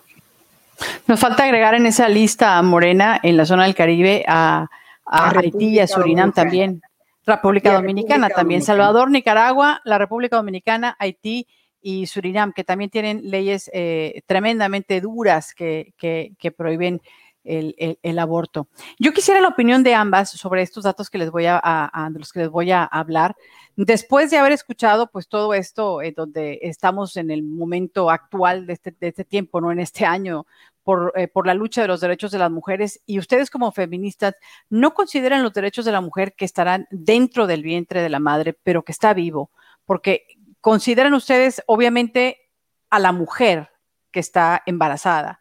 Nos 1.07 1.19
falta 1.19 1.43
agregar 1.43 1.75
en 1.75 1.85
esa 1.85 2.09
lista 2.09 2.57
a 2.57 2.61
Morena, 2.61 3.19
en 3.21 3.37
la 3.37 3.45
zona 3.45 3.65
del 3.65 3.75
Caribe, 3.75 4.23
a, 4.27 4.67
Haití 5.05 5.67
y 5.67 5.79
a 5.79 5.87
Surinam 5.87 6.31
también. 6.31 6.81
República 7.25 7.73
Dominicana 7.73 8.29
también, 8.29 8.63
Salvador, 8.63 9.11
Nicaragua, 9.11 9.81
la 9.83 9.97
República 9.97 10.37
Dominicana, 10.37 10.95
Haití 10.97 11.47
y 11.81 12.07
Surinam, 12.07 12.51
que 12.51 12.63
también 12.63 12.89
tienen 12.89 13.29
leyes 13.29 13.69
eh, 13.73 14.21
tremendamente 14.25 15.01
duras 15.01 15.53
que, 15.53 15.93
que, 15.97 16.33
que 16.39 16.51
prohíben 16.51 17.01
el, 17.43 18.19
aborto. 18.19 18.67
Yo 18.99 19.13
quisiera 19.13 19.41
la 19.41 19.47
opinión 19.49 19.83
de 19.83 19.95
ambas 19.95 20.29
sobre 20.31 20.61
estos 20.61 20.83
datos 20.83 21.09
que 21.09 21.17
les 21.17 21.31
voy 21.31 21.45
a, 21.47 22.11
los 22.13 22.31
que 22.31 22.39
les 22.39 22.49
voy 22.49 22.71
a 22.71 22.83
hablar. 22.83 23.35
Después 23.75 24.29
de 24.29 24.37
haber 24.37 24.51
escuchado 24.51 25.07
pues 25.07 25.27
todo 25.27 25.53
esto, 25.53 26.01
eh, 26.01 26.13
donde 26.15 26.59
estamos 26.61 27.17
en 27.17 27.31
el 27.31 27.43
momento 27.43 28.09
actual 28.09 28.67
de 28.67 28.73
este, 28.73 28.95
este 28.99 29.25
tiempo, 29.25 29.61
no 29.61 29.71
en 29.71 29.79
este 29.79 30.05
año, 30.05 30.45
por, 30.83 31.13
eh, 31.15 31.27
por, 31.27 31.47
la 31.47 31.53
lucha 31.53 31.81
de 31.81 31.87
los 31.87 32.01
derechos 32.01 32.31
de 32.31 32.39
las 32.39 32.51
mujeres 32.51 33.01
y 33.05 33.19
ustedes 33.19 33.49
como 33.49 33.71
feministas 33.71 34.35
no 34.69 34.93
consideran 34.93 35.43
los 35.43 35.53
derechos 35.53 35.85
de 35.85 35.91
la 35.91 36.01
mujer 36.01 36.33
que 36.35 36.45
estarán 36.45 36.87
dentro 36.89 37.47
del 37.47 37.63
vientre 37.63 38.01
de 38.01 38.09
la 38.09 38.19
madre, 38.19 38.53
pero 38.53 38.83
que 38.83 38.91
está 38.91 39.13
vivo, 39.13 39.51
porque 39.85 40.25
consideran 40.59 41.13
ustedes 41.13 41.61
obviamente 41.65 42.49
a 42.89 42.99
la 42.99 43.11
mujer 43.11 43.69
que 44.11 44.19
está 44.19 44.61
embarazada, 44.65 45.40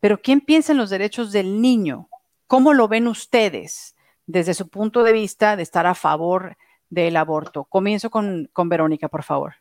pero 0.00 0.20
¿quién 0.20 0.40
piensa 0.40 0.72
en 0.72 0.78
los 0.78 0.90
derechos 0.90 1.32
del 1.32 1.60
niño? 1.60 2.08
¿Cómo 2.46 2.74
lo 2.74 2.88
ven 2.88 3.06
ustedes 3.08 3.94
desde 4.26 4.54
su 4.54 4.68
punto 4.68 5.02
de 5.02 5.12
vista 5.12 5.56
de 5.56 5.62
estar 5.62 5.86
a 5.86 5.94
favor 5.94 6.56
del 6.90 7.16
aborto? 7.16 7.64
Comienzo 7.64 8.10
con, 8.10 8.48
Verónica, 8.54 9.08
por 9.08 9.22
favor. 9.22 9.54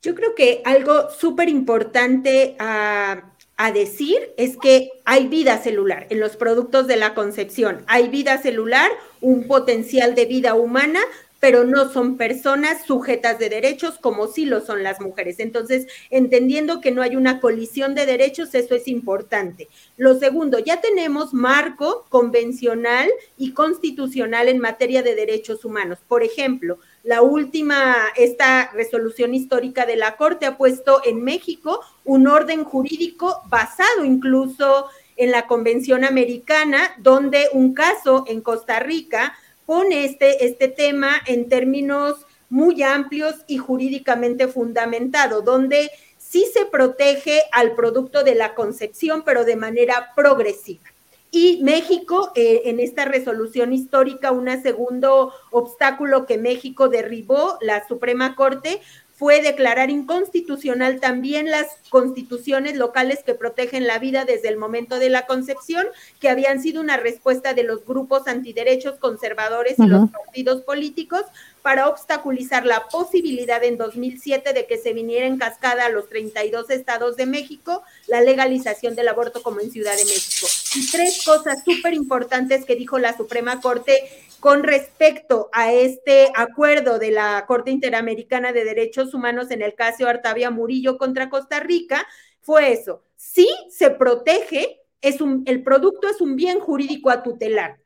Yo 0.00 0.14
creo 0.14 0.34
que 0.34 0.62
algo 0.64 1.10
súper 1.10 1.48
importante 1.48 2.56
a, 2.58 3.32
a, 3.56 3.72
decir 3.72 4.32
es 4.36 4.56
que 4.56 4.90
hay 5.04 5.26
vida 5.26 5.58
celular 5.58 6.06
en 6.10 6.20
los 6.20 6.36
productos 6.36 6.86
de 6.86 6.96
la 6.96 7.14
concepción. 7.14 7.84
Hay 7.88 8.08
vida 8.08 8.38
celular, 8.38 8.90
un 9.20 9.48
potencial 9.48 10.14
de 10.14 10.26
vida 10.26 10.54
humana 10.54 11.00
pero 11.40 11.64
no 11.64 11.92
son 11.92 12.16
personas 12.16 12.84
sujetas 12.84 13.38
de 13.38 13.48
derechos 13.48 13.98
como 13.98 14.26
sí 14.26 14.44
lo 14.44 14.60
son 14.60 14.82
las 14.82 15.00
mujeres. 15.00 15.38
Entonces, 15.38 15.86
entendiendo 16.10 16.80
que 16.80 16.90
no 16.90 17.02
hay 17.02 17.16
una 17.16 17.40
colisión 17.40 17.94
de 17.94 18.06
derechos, 18.06 18.54
eso 18.54 18.74
es 18.74 18.88
importante. 18.88 19.68
Lo 19.96 20.18
segundo, 20.18 20.58
ya 20.58 20.80
tenemos 20.80 21.32
marco 21.32 22.06
convencional 22.08 23.08
y 23.36 23.52
constitucional 23.52 24.48
en 24.48 24.58
materia 24.58 25.02
de 25.02 25.14
derechos 25.14 25.64
humanos. 25.64 25.98
Por 26.08 26.22
ejemplo, 26.22 26.78
la 27.04 27.22
última, 27.22 27.94
esta 28.16 28.70
resolución 28.72 29.34
histórica 29.34 29.86
de 29.86 29.96
la 29.96 30.16
Corte 30.16 30.46
ha 30.46 30.56
puesto 30.56 31.00
en 31.04 31.22
México 31.22 31.80
un 32.04 32.26
orden 32.26 32.64
jurídico 32.64 33.42
basado 33.48 34.04
incluso 34.04 34.86
en 35.16 35.30
la 35.32 35.46
Convención 35.46 36.04
Americana, 36.04 36.94
donde 36.98 37.48
un 37.52 37.74
caso 37.74 38.24
en 38.28 38.40
Costa 38.40 38.78
Rica 38.78 39.34
pone 39.68 40.06
este, 40.06 40.46
este 40.46 40.68
tema 40.68 41.10
en 41.26 41.50
términos 41.50 42.24
muy 42.48 42.82
amplios 42.82 43.34
y 43.46 43.58
jurídicamente 43.58 44.48
fundamentado, 44.48 45.42
donde 45.42 45.90
sí 46.16 46.46
se 46.50 46.64
protege 46.64 47.42
al 47.52 47.74
producto 47.74 48.24
de 48.24 48.34
la 48.34 48.54
concepción, 48.54 49.24
pero 49.26 49.44
de 49.44 49.56
manera 49.56 50.14
progresiva. 50.16 50.84
Y 51.30 51.60
México, 51.62 52.32
eh, 52.34 52.62
en 52.64 52.80
esta 52.80 53.04
resolución 53.04 53.74
histórica, 53.74 54.32
un 54.32 54.48
segundo 54.62 55.34
obstáculo 55.50 56.24
que 56.24 56.38
México 56.38 56.88
derribó, 56.88 57.58
la 57.60 57.86
Suprema 57.86 58.36
Corte, 58.36 58.80
fue 59.18 59.42
declarar 59.42 59.90
inconstitucional 59.90 61.00
también 61.00 61.50
las 61.50 61.66
constituciones 61.90 62.76
locales 62.76 63.24
que 63.24 63.34
protegen 63.34 63.88
la 63.88 63.98
vida 63.98 64.24
desde 64.24 64.48
el 64.48 64.56
momento 64.56 65.00
de 65.00 65.10
la 65.10 65.26
concepción, 65.26 65.88
que 66.20 66.28
habían 66.28 66.62
sido 66.62 66.80
una 66.80 66.96
respuesta 66.96 67.52
de 67.52 67.64
los 67.64 67.84
grupos 67.84 68.28
antiderechos 68.28 68.96
conservadores 69.00 69.76
y 69.76 69.86
los 69.86 70.08
partidos 70.10 70.62
políticos 70.62 71.22
para 71.62 71.88
obstaculizar 71.88 72.64
la 72.64 72.88
posibilidad 72.88 73.62
en 73.64 73.76
2007 73.76 74.52
de 74.52 74.66
que 74.66 74.78
se 74.78 74.92
viniera 74.92 75.26
en 75.26 75.38
cascada 75.38 75.86
a 75.86 75.90
los 75.90 76.08
32 76.08 76.70
estados 76.70 77.16
de 77.16 77.26
México 77.26 77.82
la 78.06 78.20
legalización 78.20 78.94
del 78.94 79.08
aborto 79.08 79.42
como 79.42 79.60
en 79.60 79.70
Ciudad 79.70 79.96
de 79.96 80.04
México. 80.04 80.46
Y 80.76 80.90
tres 80.90 81.24
cosas 81.24 81.62
súper 81.64 81.94
importantes 81.94 82.64
que 82.64 82.76
dijo 82.76 82.98
la 82.98 83.16
Suprema 83.16 83.60
Corte 83.60 84.08
con 84.40 84.62
respecto 84.62 85.48
a 85.52 85.72
este 85.72 86.30
acuerdo 86.34 86.98
de 86.98 87.10
la 87.10 87.44
Corte 87.46 87.70
Interamericana 87.70 88.52
de 88.52 88.64
Derechos 88.64 89.14
Humanos 89.14 89.50
en 89.50 89.62
el 89.62 89.74
caso 89.74 90.06
Artavia 90.06 90.50
Murillo 90.50 90.96
contra 90.96 91.28
Costa 91.28 91.60
Rica, 91.60 92.06
fue 92.40 92.72
eso. 92.72 93.02
Sí 93.16 93.48
se 93.68 93.90
protege, 93.90 94.80
es 95.00 95.20
un, 95.20 95.42
el 95.46 95.62
producto 95.62 96.08
es 96.08 96.20
un 96.20 96.36
bien 96.36 96.60
jurídico 96.60 97.10
a 97.10 97.22
tutelar 97.22 97.78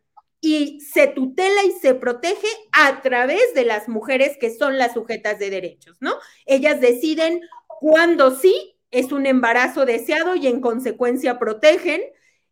y 0.45 0.81
se 0.81 1.07
tutela 1.07 1.63
y 1.65 1.71
se 1.71 1.95
protege 1.95 2.49
a 2.73 3.01
través 3.01 3.55
de 3.55 3.65
las 3.65 3.89
mujeres 3.89 4.37
que 4.39 4.51
son 4.51 4.77
las 4.77 4.93
sujetas 4.93 5.39
de 5.39 5.51
derechos, 5.51 5.97
¿no? 6.01 6.15
Ellas 6.47 6.81
deciden 6.81 7.41
cuándo 7.81 8.37
sí 8.37 8.77
es 8.91 9.13
un 9.13 9.25
embarazo 9.27 9.87
deseado 9.87 10.35
y 10.35 10.49
en 10.49 10.61
consecuencia 10.61 11.39
protegen 11.39 12.03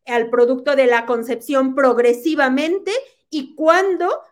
al 0.07 0.31
producto 0.31 0.77
de 0.77 0.87
la 0.87 1.05
concepción 1.05 1.75
progresivamente 1.75 2.93
y 3.29 3.57
cuando 3.57 4.23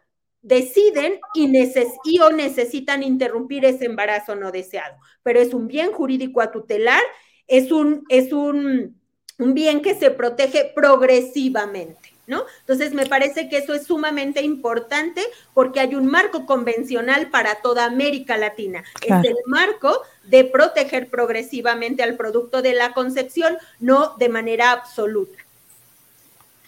deciden 0.40 1.18
y, 1.34 2.20
o 2.20 2.30
necesitan 2.30 3.02
interrumpir 3.02 3.64
ese 3.64 3.86
embarazo 3.86 4.36
no 4.36 4.52
deseado. 4.52 4.96
Pero 5.24 5.40
es 5.40 5.52
un 5.52 5.66
bien 5.66 5.90
jurídico 5.90 6.40
a 6.40 6.52
tutelar, 6.52 7.02
es 7.48 7.72
un, 7.72 8.04
es 8.08 8.32
un, 8.32 9.00
un 9.38 9.54
bien 9.54 9.82
que 9.82 9.96
se 9.96 10.12
protege 10.12 10.72
progresivamente. 10.76 12.07
¿No? 12.28 12.44
Entonces, 12.60 12.94
me 12.94 13.06
parece 13.06 13.48
que 13.48 13.58
eso 13.58 13.74
es 13.74 13.86
sumamente 13.86 14.42
importante 14.42 15.22
porque 15.54 15.80
hay 15.80 15.96
un 15.96 16.06
marco 16.06 16.46
convencional 16.46 17.30
para 17.30 17.56
toda 17.56 17.86
América 17.86 18.36
Latina. 18.36 18.84
Es 19.02 19.24
el 19.24 19.34
marco 19.46 20.02
de 20.24 20.44
proteger 20.44 21.08
progresivamente 21.08 22.04
al 22.04 22.16
producto 22.16 22.62
de 22.62 22.74
la 22.74 22.92
concepción, 22.92 23.56
no 23.80 24.14
de 24.18 24.28
manera 24.28 24.72
absoluta. 24.72 25.38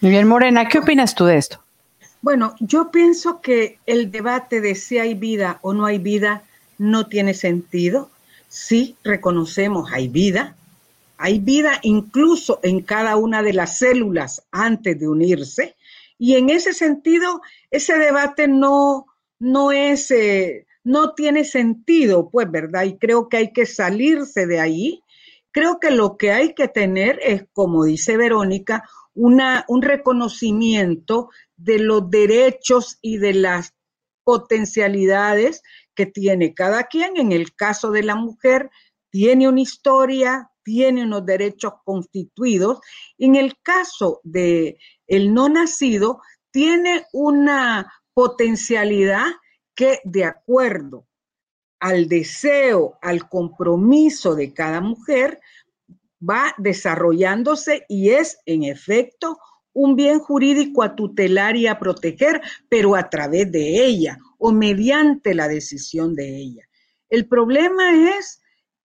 Muy 0.01 0.11
bien, 0.13 0.27
Morena, 0.27 0.67
¿qué 0.67 0.79
opinas 0.79 1.15
tú 1.15 1.27
de 1.27 1.37
esto? 1.37 1.63
Bueno, 2.23 2.55
yo 2.59 2.91
pienso 2.91 3.43
que 3.43 3.79
el 3.85 4.11
debate 4.11 4.63
de 4.63 4.75
si 4.75 4.99
hay 4.99 5.15
vida 5.15 5.59
o 5.63 5.75
no 5.75 5.87
hay 5.87 5.99
vida 5.99 6.43
no 6.79 7.07
tiene 7.07 7.35
sentido. 7.35 8.11
Sí, 8.49 8.97
reconocemos, 9.05 9.91
hay 9.93 10.09
vida. 10.09 10.57
Hay 11.23 11.39
vida 11.39 11.79
incluso 11.83 12.61
en 12.63 12.81
cada 12.81 13.17
una 13.17 13.43
de 13.43 13.53
las 13.53 13.77
células 13.77 14.47
antes 14.51 14.99
de 14.99 15.07
unirse. 15.07 15.77
Y 16.17 16.37
en 16.37 16.49
ese 16.49 16.73
sentido, 16.73 17.43
ese 17.71 17.99
debate 17.99 18.49
no, 18.49 19.05
no 19.39 19.71
es, 19.71 20.11
eh, 20.11 20.67
no 20.83 21.13
tiene 21.13 21.45
sentido, 21.45 22.31
pues, 22.31 22.51
¿verdad? 22.51 22.85
Y 22.85 22.97
creo 22.97 23.29
que 23.29 23.37
hay 23.37 23.53
que 23.53 23.67
salirse 23.67 24.47
de 24.47 24.61
ahí. 24.61 25.03
Creo 25.53 25.79
que 25.79 25.91
lo 25.91 26.17
que 26.17 26.33
hay 26.33 26.55
que 26.55 26.69
tener 26.69 27.21
es, 27.23 27.45
como 27.53 27.85
dice 27.85 28.17
Verónica, 28.17 28.89
una, 29.13 29.67
un 29.69 29.83
reconocimiento 29.83 31.29
de 31.59 31.81
los 31.81 32.09
derechos 32.09 32.99
y 33.03 33.19
de 33.19 33.35
las 33.35 33.75
potencialidades 34.25 35.63
que 35.95 36.07
tiene 36.07 36.55
cada 36.55 36.85
quien. 36.85 37.19
En 37.19 37.33
el 37.33 37.55
caso 37.55 37.91
de 37.91 38.05
la 38.05 38.15
mujer, 38.15 38.71
tiene 39.11 39.49
una 39.49 39.61
historia, 39.61 40.50
tiene 40.63 41.05
unos 41.05 41.25
derechos 41.27 41.75
constituidos. 41.85 42.81
En 43.19 43.37
el 43.37 43.59
caso 43.63 44.21
de 44.25 44.79
el 45.07 45.33
no 45.33 45.49
nacido, 45.49 46.21
tiene 46.51 47.07
una 47.13 47.93
potencialidad 48.15 49.27
que 49.75 50.01
de 50.05 50.25
acuerdo 50.25 51.07
al 51.79 52.09
deseo, 52.09 52.99
al 53.01 53.29
compromiso 53.29 54.35
de 54.35 54.53
cada 54.53 54.81
mujer, 54.81 55.41
va 56.21 56.55
desarrollándose 56.59 57.87
y 57.89 58.11
es 58.11 58.39
en 58.45 58.65
efecto 58.65 59.39
un 59.73 59.97
bien 59.97 60.19
jurídico 60.19 60.83
a 60.83 60.95
tutelar 60.95 61.57
y 61.57 61.67
a 61.67 61.79
proteger, 61.79 62.41
pero 62.69 62.95
a 62.97 63.09
través 63.09 63.51
de 63.51 63.85
ella 63.87 64.19
o 64.39 64.53
mediante 64.53 65.35
la 65.35 65.49
decisión 65.49 66.15
de 66.15 66.37
ella. 66.37 66.69
El 67.09 67.27
problema 67.27 68.17
es 68.19 68.40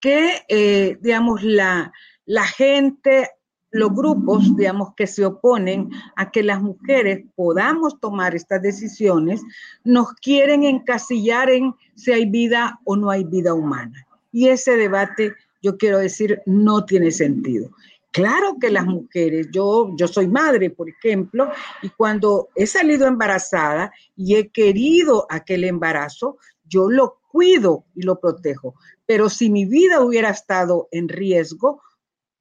que, 0.05 0.45
eh, 0.49 0.99
digamos, 1.01 1.41
la, 1.41 1.91
la 2.27 2.43
gente, 2.45 3.27
los 3.71 3.91
grupos, 3.91 4.55
digamos, 4.55 4.93
que 4.95 5.07
se 5.07 5.25
oponen 5.25 5.89
a 6.15 6.29
que 6.29 6.43
las 6.43 6.61
mujeres 6.61 7.25
podamos 7.33 7.99
tomar 7.99 8.35
estas 8.35 8.61
decisiones, 8.61 9.41
nos 9.83 10.13
quieren 10.21 10.61
encasillar 10.61 11.49
en 11.49 11.73
si 11.95 12.11
hay 12.11 12.29
vida 12.29 12.79
o 12.83 12.95
no 12.95 13.09
hay 13.09 13.23
vida 13.23 13.55
humana. 13.55 14.05
Y 14.31 14.49
ese 14.49 14.77
debate, 14.77 15.33
yo 15.63 15.75
quiero 15.75 15.97
decir, 15.97 16.39
no 16.45 16.85
tiene 16.85 17.09
sentido. 17.09 17.71
Claro 18.11 18.57
que 18.61 18.69
las 18.69 18.85
mujeres, 18.85 19.47
yo, 19.51 19.91
yo 19.97 20.07
soy 20.07 20.27
madre, 20.27 20.69
por 20.69 20.87
ejemplo, 20.87 21.49
y 21.81 21.89
cuando 21.89 22.49
he 22.53 22.67
salido 22.67 23.07
embarazada 23.07 23.91
y 24.15 24.35
he 24.35 24.49
querido 24.49 25.25
aquel 25.31 25.63
embarazo, 25.63 26.37
yo 26.63 26.91
lo 26.91 27.21
cuido 27.35 27.83
y 27.93 28.03
lo 28.03 28.17
protejo. 28.17 28.75
Pero 29.05 29.29
si 29.29 29.49
mi 29.49 29.65
vida 29.65 29.99
hubiera 29.99 30.29
estado 30.29 30.87
en 30.89 31.09
riesgo, 31.09 31.81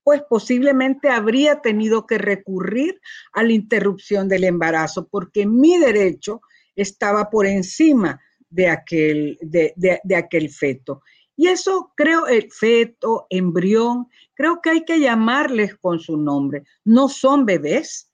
pues 0.05 0.23
posiblemente 0.31 1.09
habría 1.09 1.61
tenido 1.61 2.07
que 2.07 2.17
recurrir 2.17 3.01
a 3.33 3.43
la 3.43 3.53
interrupción 3.53 4.29
del 4.29 4.45
embarazo, 4.45 5.09
porque 5.09 5.47
mi 5.47 5.79
derecho 5.79 6.43
estaba 6.77 7.29
por 7.29 7.45
encima 7.45 8.21
de 8.49 8.69
aquel, 8.69 9.37
de, 9.41 9.73
de 9.75 10.15
aquel 10.15 10.49
feto. 10.49 11.03
Y 11.35 11.49
eso 11.49 11.93
creo, 11.97 12.29
el 12.29 12.53
feto, 12.53 13.27
embrión, 13.31 14.07
creo 14.35 14.61
que 14.63 14.71
hay 14.71 14.85
que 14.85 15.01
llamarles 15.01 15.75
con 15.77 15.99
su 15.99 16.17
nombre. 16.17 16.63
No 16.85 17.09
son 17.09 17.45
bebés. 17.45 18.13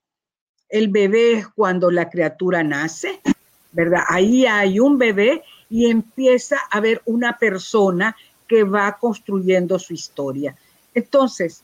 El 0.71 0.89
bebé 0.89 1.33
es 1.33 1.49
cuando 1.49 1.91
la 1.91 2.09
criatura 2.09 2.63
nace, 2.63 3.21
¿verdad? 3.73 4.01
Ahí 4.09 4.47
hay 4.47 4.81
un 4.81 4.97
bebé 4.97 5.43
y 5.71 5.91
empieza 5.91 6.57
a 6.57 6.79
haber 6.79 7.01
una 7.07 7.39
persona 7.39 8.17
que 8.49 8.65
va 8.65 8.99
construyendo 8.99 9.79
su 9.79 9.95
historia. 9.95 10.57
Entonces, 10.95 11.63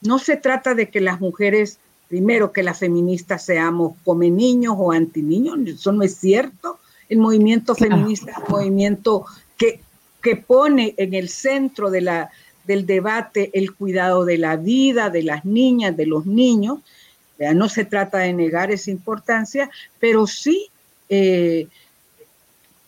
no 0.00 0.18
se 0.18 0.36
trata 0.36 0.74
de 0.74 0.88
que 0.88 1.00
las 1.00 1.20
mujeres, 1.20 1.78
primero 2.08 2.52
que 2.52 2.62
las 2.62 2.78
feministas 2.78 3.44
seamos 3.44 3.94
come 4.04 4.30
niños 4.30 4.76
o 4.78 4.92
anti 4.92 5.20
niños, 5.22 5.58
eso 5.66 5.92
no 5.92 6.02
es 6.02 6.16
cierto. 6.16 6.78
El 7.08 7.18
movimiento 7.18 7.74
feminista 7.74 8.30
es 8.30 8.38
un 8.38 8.44
movimiento 8.48 9.26
que 9.58 9.80
que 10.22 10.36
pone 10.36 10.94
en 10.96 11.12
el 11.12 11.28
centro 11.28 11.90
de 11.90 12.00
la, 12.00 12.30
del 12.64 12.86
debate 12.86 13.50
el 13.52 13.74
cuidado 13.74 14.24
de 14.24 14.38
la 14.38 14.56
vida, 14.56 15.10
de 15.10 15.24
las 15.24 15.44
niñas, 15.44 15.96
de 15.96 16.06
los 16.06 16.24
niños. 16.24 16.78
No 17.54 17.68
se 17.68 17.84
trata 17.84 18.18
de 18.18 18.32
negar 18.32 18.70
esa 18.70 18.92
importancia, 18.92 19.68
pero 19.98 20.28
sí 20.28 20.68
eh, 21.08 21.66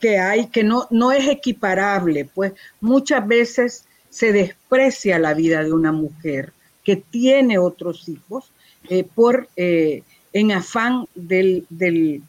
que 0.05 0.19
hay, 0.19 0.49
que 0.49 0.63
no, 0.63 0.87
no 0.91 1.13
es 1.13 1.27
equiparable, 1.27 2.27
pues 2.27 2.53
muchas 2.83 3.27
veces 3.27 3.87
se 4.11 4.35
desprecia 4.35 5.19
la 5.19 5.33
vida 5.33 5.65
de 5.65 5.73
una 5.73 5.93
mujer 5.93 6.53
que 6.85 6.97
tiene 6.97 7.57
otros 7.57 8.07
hijos 8.11 8.53
eh, 8.91 9.05
por 9.05 9.49
eh, 9.57 10.03
en 10.35 10.53
afán 10.53 11.07
del, 11.15 11.65
del, 11.71 12.23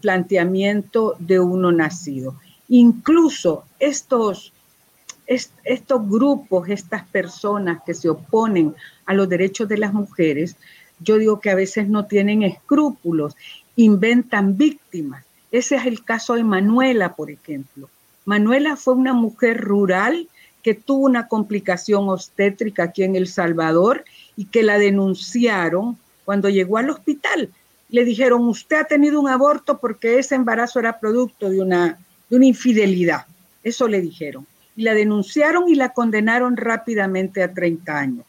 planteamiento 0.00 1.16
de 1.18 1.38
uno 1.38 1.70
nacido. 1.70 2.34
Incluso 2.70 3.64
estos, 3.78 4.54
estos 5.26 6.08
grupos, 6.08 6.70
estas 6.70 7.06
personas 7.08 7.82
que 7.84 7.92
se 7.92 8.08
oponen 8.08 8.74
a 9.04 9.12
los 9.12 9.28
derechos 9.28 9.68
de 9.68 9.76
las 9.76 9.92
mujeres, 9.92 10.56
yo 10.98 11.18
digo 11.18 11.40
que 11.40 11.50
a 11.50 11.54
veces 11.54 11.90
no 11.90 12.06
tienen 12.06 12.42
escrúpulos, 12.42 13.36
inventan 13.76 14.56
víctimas. 14.56 15.27
Ese 15.50 15.76
es 15.76 15.86
el 15.86 16.04
caso 16.04 16.34
de 16.34 16.44
Manuela, 16.44 17.14
por 17.14 17.30
ejemplo. 17.30 17.88
Manuela 18.24 18.76
fue 18.76 18.94
una 18.94 19.14
mujer 19.14 19.60
rural 19.60 20.28
que 20.62 20.74
tuvo 20.74 21.06
una 21.06 21.28
complicación 21.28 22.08
obstétrica 22.08 22.84
aquí 22.84 23.02
en 23.02 23.16
El 23.16 23.26
Salvador 23.26 24.04
y 24.36 24.46
que 24.46 24.62
la 24.62 24.78
denunciaron 24.78 25.96
cuando 26.24 26.48
llegó 26.50 26.76
al 26.76 26.90
hospital. 26.90 27.50
Le 27.88 28.04
dijeron, 28.04 28.46
usted 28.46 28.76
ha 28.76 28.84
tenido 28.84 29.18
un 29.18 29.28
aborto 29.28 29.78
porque 29.78 30.18
ese 30.18 30.34
embarazo 30.34 30.78
era 30.78 31.00
producto 31.00 31.48
de 31.48 31.62
una, 31.62 31.98
de 32.28 32.36
una 32.36 32.46
infidelidad. 32.46 33.24
Eso 33.62 33.88
le 33.88 34.00
dijeron. 34.02 34.46
Y 34.76 34.82
la 34.82 34.94
denunciaron 34.94 35.68
y 35.68 35.74
la 35.74 35.88
condenaron 35.94 36.56
rápidamente 36.56 37.42
a 37.42 37.52
30 37.52 37.98
años. 37.98 38.26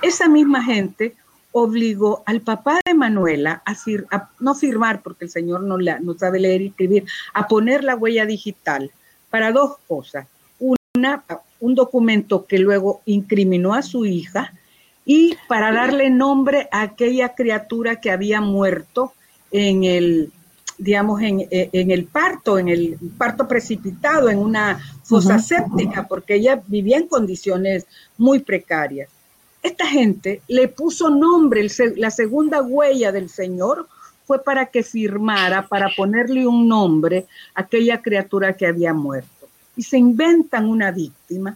Esa 0.00 0.28
misma 0.28 0.62
gente 0.62 1.14
obligó 1.62 2.22
al 2.26 2.40
papá 2.40 2.80
de 2.84 2.94
Manuela 2.94 3.62
a, 3.64 3.76
a 4.10 4.30
no 4.40 4.54
firmar, 4.54 5.02
porque 5.02 5.24
el 5.24 5.30
señor 5.30 5.62
no, 5.62 5.78
la, 5.78 5.98
no 6.00 6.14
sabe 6.18 6.40
leer 6.40 6.62
y 6.62 6.66
escribir, 6.68 7.04
a 7.34 7.46
poner 7.46 7.84
la 7.84 7.96
huella 7.96 8.26
digital 8.26 8.90
para 9.30 9.52
dos 9.52 9.76
cosas. 9.86 10.26
Una, 10.58 11.24
un 11.60 11.74
documento 11.74 12.46
que 12.46 12.58
luego 12.58 13.02
incriminó 13.04 13.74
a 13.74 13.82
su 13.82 14.04
hija 14.06 14.52
y 15.04 15.36
para 15.48 15.72
darle 15.72 16.10
nombre 16.10 16.68
a 16.70 16.82
aquella 16.82 17.34
criatura 17.34 17.96
que 17.96 18.10
había 18.10 18.40
muerto 18.40 19.14
en 19.50 19.84
el, 19.84 20.32
digamos, 20.76 21.20
en, 21.22 21.48
el 21.50 22.04
parto, 22.04 22.58
en 22.58 22.68
el 22.68 22.98
parto 23.16 23.48
precipitado, 23.48 24.28
en 24.28 24.38
una 24.38 24.78
fosa 25.02 25.38
séptica, 25.38 26.06
porque 26.06 26.34
ella 26.34 26.62
vivía 26.66 26.98
en 26.98 27.08
condiciones 27.08 27.86
muy 28.16 28.40
precarias. 28.40 29.08
Esta 29.68 29.86
gente 29.86 30.40
le 30.48 30.68
puso 30.68 31.10
nombre, 31.10 31.66
la 31.96 32.10
segunda 32.10 32.62
huella 32.62 33.12
del 33.12 33.28
Señor 33.28 33.86
fue 34.24 34.42
para 34.42 34.64
que 34.64 34.82
firmara, 34.82 35.68
para 35.68 35.90
ponerle 35.94 36.46
un 36.46 36.66
nombre 36.66 37.26
a 37.54 37.60
aquella 37.60 38.00
criatura 38.00 38.56
que 38.56 38.66
había 38.66 38.94
muerto. 38.94 39.46
Y 39.76 39.82
se 39.82 39.98
inventan 39.98 40.64
una 40.70 40.90
víctima. 40.90 41.54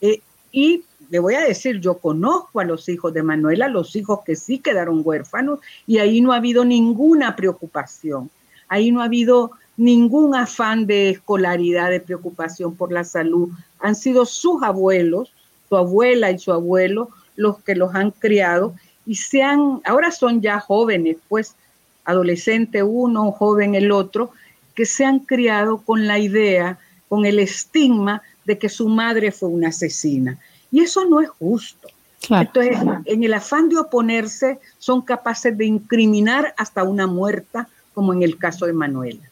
Eh, 0.00 0.22
y 0.50 0.84
le 1.10 1.18
voy 1.18 1.34
a 1.34 1.42
decir, 1.42 1.80
yo 1.80 1.98
conozco 1.98 2.60
a 2.60 2.64
los 2.64 2.88
hijos 2.88 3.12
de 3.12 3.22
Manuela, 3.22 3.68
los 3.68 3.94
hijos 3.94 4.20
que 4.24 4.36
sí 4.36 4.58
quedaron 4.60 5.02
huérfanos, 5.04 5.60
y 5.86 5.98
ahí 5.98 6.22
no 6.22 6.32
ha 6.32 6.36
habido 6.36 6.64
ninguna 6.64 7.36
preocupación. 7.36 8.30
Ahí 8.68 8.90
no 8.90 9.02
ha 9.02 9.04
habido 9.04 9.50
ningún 9.76 10.34
afán 10.34 10.86
de 10.86 11.10
escolaridad, 11.10 11.90
de 11.90 12.00
preocupación 12.00 12.74
por 12.74 12.90
la 12.90 13.04
salud. 13.04 13.50
Han 13.80 13.96
sido 13.96 14.24
sus 14.24 14.62
abuelos, 14.62 15.30
su 15.68 15.76
abuela 15.76 16.30
y 16.30 16.38
su 16.38 16.52
abuelo, 16.52 17.10
los 17.40 17.62
que 17.62 17.74
los 17.74 17.94
han 17.94 18.10
criado 18.10 18.74
y 19.06 19.14
sean, 19.14 19.80
ahora 19.84 20.10
son 20.10 20.42
ya 20.42 20.60
jóvenes, 20.60 21.16
pues 21.28 21.56
adolescente 22.04 22.82
uno, 22.82 23.32
joven 23.32 23.74
el 23.74 23.90
otro, 23.92 24.32
que 24.74 24.84
se 24.84 25.04
han 25.04 25.20
criado 25.20 25.78
con 25.78 26.06
la 26.06 26.18
idea, 26.18 26.78
con 27.08 27.24
el 27.24 27.38
estigma 27.38 28.22
de 28.44 28.58
que 28.58 28.68
su 28.68 28.88
madre 28.88 29.32
fue 29.32 29.48
una 29.48 29.68
asesina. 29.68 30.38
Y 30.70 30.80
eso 30.80 31.06
no 31.06 31.20
es 31.20 31.30
justo. 31.30 31.88
Entonces, 32.28 32.76
en 33.06 33.24
el 33.24 33.32
afán 33.32 33.70
de 33.70 33.78
oponerse, 33.78 34.60
son 34.78 35.00
capaces 35.00 35.56
de 35.56 35.64
incriminar 35.64 36.54
hasta 36.58 36.84
una 36.84 37.06
muerta, 37.06 37.68
como 37.94 38.12
en 38.12 38.22
el 38.22 38.36
caso 38.36 38.66
de 38.66 38.74
Manuela. 38.74 39.22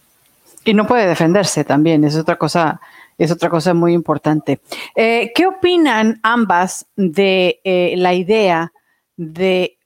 Y 0.64 0.72
no 0.72 0.86
puede 0.86 1.06
defenderse 1.06 1.62
también, 1.62 2.04
es 2.04 2.16
otra 2.16 2.36
cosa, 2.36 2.80
es 3.18 3.30
otra 3.30 3.50
cosa 3.50 3.74
muy 3.74 3.92
importante. 3.92 4.60
Eh, 4.94 5.32
¿Qué 5.34 5.46
opinan 5.46 6.20
ambas 6.22 6.86
de 6.96 7.60
eh, 7.64 7.94
la 7.96 8.14
idea 8.14 8.72
de 9.16 9.78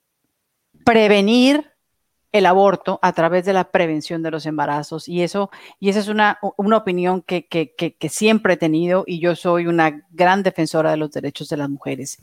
prevenir 0.85 1.73
el 2.33 2.47
aborto 2.47 2.99
a 3.03 3.13
través 3.13 3.45
de 3.45 3.53
la 3.53 3.71
prevención 3.71 4.23
de 4.23 4.31
los 4.31 4.47
embarazos. 4.47 5.07
Y 5.07 5.23
eso, 5.23 5.51
y 5.79 5.91
esa 5.91 6.01
es 6.01 6.09
una, 6.09 6.39
una 6.57 6.79
opinión 6.79 7.21
que, 7.21 7.47
que, 7.47 7.75
que, 7.75 8.09
siempre 8.09 8.55
he 8.55 8.57
tenido 8.57 9.05
y 9.07 9.21
yo 9.21 9.37
soy 9.37 9.67
una 9.67 10.03
gran 10.11 10.43
defensora 10.43 10.91
de 10.91 10.97
los 10.97 11.11
derechos 11.13 11.51
de 11.51 11.59
las 11.59 11.69
mujeres. 11.69 12.19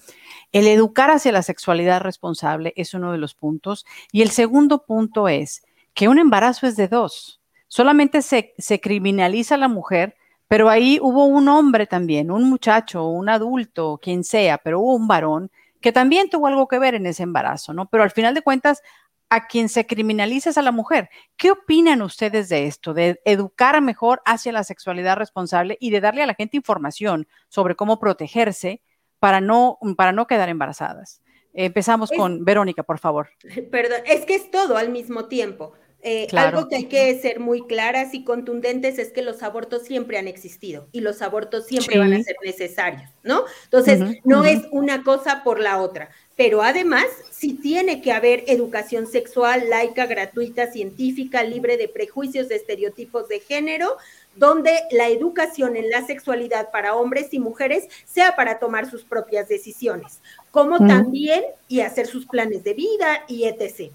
El 0.52 0.68
educar 0.68 1.12
hacia 1.12 1.32
la 1.32 1.44
sexualidad 1.44 2.02
responsable 2.02 2.74
es 2.76 2.96
uno 2.96 3.12
de 3.12 3.20
los 3.20 3.36
puntos. 3.36 3.86
Y 4.12 4.24
el 4.24 4.32
segundo 4.32 4.86
punto 4.86 5.28
es 5.28 5.64
que 5.94 6.08
un 6.08 6.18
embarazo 6.18 6.66
es 6.66 6.76
de 6.76 6.88
dos. 6.88 7.40
Solamente 7.68 8.24
se, 8.24 8.56
se 8.58 8.82
criminaliza 8.82 9.56
a 9.56 9.60
la 9.60 9.68
mujer, 9.68 10.16
pero 10.50 10.68
ahí 10.68 11.00
hubo 11.00 11.26
un 11.26 11.48
hombre 11.48 11.86
también, 11.86 12.32
un 12.32 12.44
muchacho, 12.44 13.06
un 13.06 13.30
adulto, 13.30 14.00
quien 14.02 14.24
sea, 14.24 14.58
pero 14.58 14.80
hubo 14.82 14.96
un 14.96 15.08
varón 15.08 15.52
que 15.80 15.92
también 15.92 16.30
tuvo 16.30 16.48
algo 16.48 16.68
que 16.68 16.80
ver 16.80 16.96
en 16.96 17.06
ese 17.06 17.24
embarazo, 17.24 17.72
¿no? 17.72 17.88
Pero 17.88 18.04
al 18.04 18.10
final 18.10 18.34
de 18.34 18.42
cuentas, 18.42 18.82
a 19.30 19.46
quien 19.46 19.70
se 19.70 19.86
criminaliza 19.86 20.50
es 20.50 20.58
a 20.58 20.64
la 20.64 20.72
mujer. 20.72 21.10
¿Qué 21.38 21.52
opinan 21.52 22.02
ustedes 22.02 22.50
de 22.50 22.66
esto, 22.66 22.96
de 22.96 23.22
educar 23.26 23.80
mejor 23.80 24.24
hacia 24.26 24.52
la 24.52 24.64
sexualidad 24.64 25.18
responsable 25.18 25.78
y 25.80 25.92
de 25.92 26.02
darle 26.02 26.24
a 26.24 26.26
la 26.26 26.34
gente 26.34 26.58
información 26.58 27.28
sobre 27.48 27.76
cómo 27.76 28.00
protegerse 28.00 28.82
para 29.20 29.42
no, 29.42 29.78
para 29.96 30.14
no 30.14 30.26
quedar 30.26 30.50
embarazadas? 30.50 31.22
Empezamos 31.54 32.10
con 32.10 32.44
Verónica, 32.44 32.82
por 32.82 32.98
favor. 32.98 33.30
Perdón, 33.72 34.00
es 34.08 34.26
que 34.26 34.34
es 34.34 34.50
todo 34.50 34.78
al 34.78 34.90
mismo 34.90 35.26
tiempo. 35.26 35.74
Eh, 36.02 36.28
algo 36.32 36.70
que 36.70 36.78
hay 36.78 36.86
que 36.86 37.20
ser 37.20 37.42
muy 37.42 37.68
claras 37.68 38.14
y 38.14 38.24
contundentes 38.24 38.98
es 39.00 39.12
que 39.12 39.22
los 39.22 39.44
abortos 39.44 39.84
siempre 39.84 40.18
han 40.18 40.30
existido 40.30 40.88
y 40.94 41.02
los 41.02 41.22
abortos 41.22 41.66
siempre 41.68 42.00
van 42.00 42.14
a 42.14 42.24
ser 42.24 42.38
necesarios, 42.42 43.10
¿no? 43.22 43.44
Entonces, 43.66 44.22
no 44.24 44.46
es 44.46 44.62
una 44.72 45.04
cosa 45.04 45.44
por 45.44 45.60
la 45.60 45.82
otra, 45.82 46.10
pero 46.38 46.62
además 46.62 47.06
sí 47.32 47.54
tiene 47.54 48.02
que 48.02 48.14
haber 48.14 48.46
educación 48.48 49.08
sexual 49.08 49.70
laica, 49.70 50.06
gratuita, 50.06 50.72
científica, 50.72 51.44
libre 51.44 51.76
de 51.76 51.90
prejuicios, 51.90 52.48
de 52.48 52.56
estereotipos 52.56 53.28
de 53.28 53.42
género, 53.42 53.98
donde 54.38 54.72
la 54.92 55.10
educación 55.10 55.76
en 55.76 55.90
la 55.90 56.08
sexualidad 56.08 56.72
para 56.72 56.96
hombres 56.96 57.34
y 57.34 57.40
mujeres 57.40 57.90
sea 58.06 58.38
para 58.38 58.58
tomar 58.58 58.90
sus 58.90 59.04
propias 59.04 59.50
decisiones, 59.50 60.22
como 60.52 60.78
también 60.78 61.44
y 61.68 61.82
hacer 61.82 62.08
sus 62.08 62.26
planes 62.26 62.64
de 62.64 62.74
vida 62.74 63.26
y 63.28 63.44
etc 63.44 63.92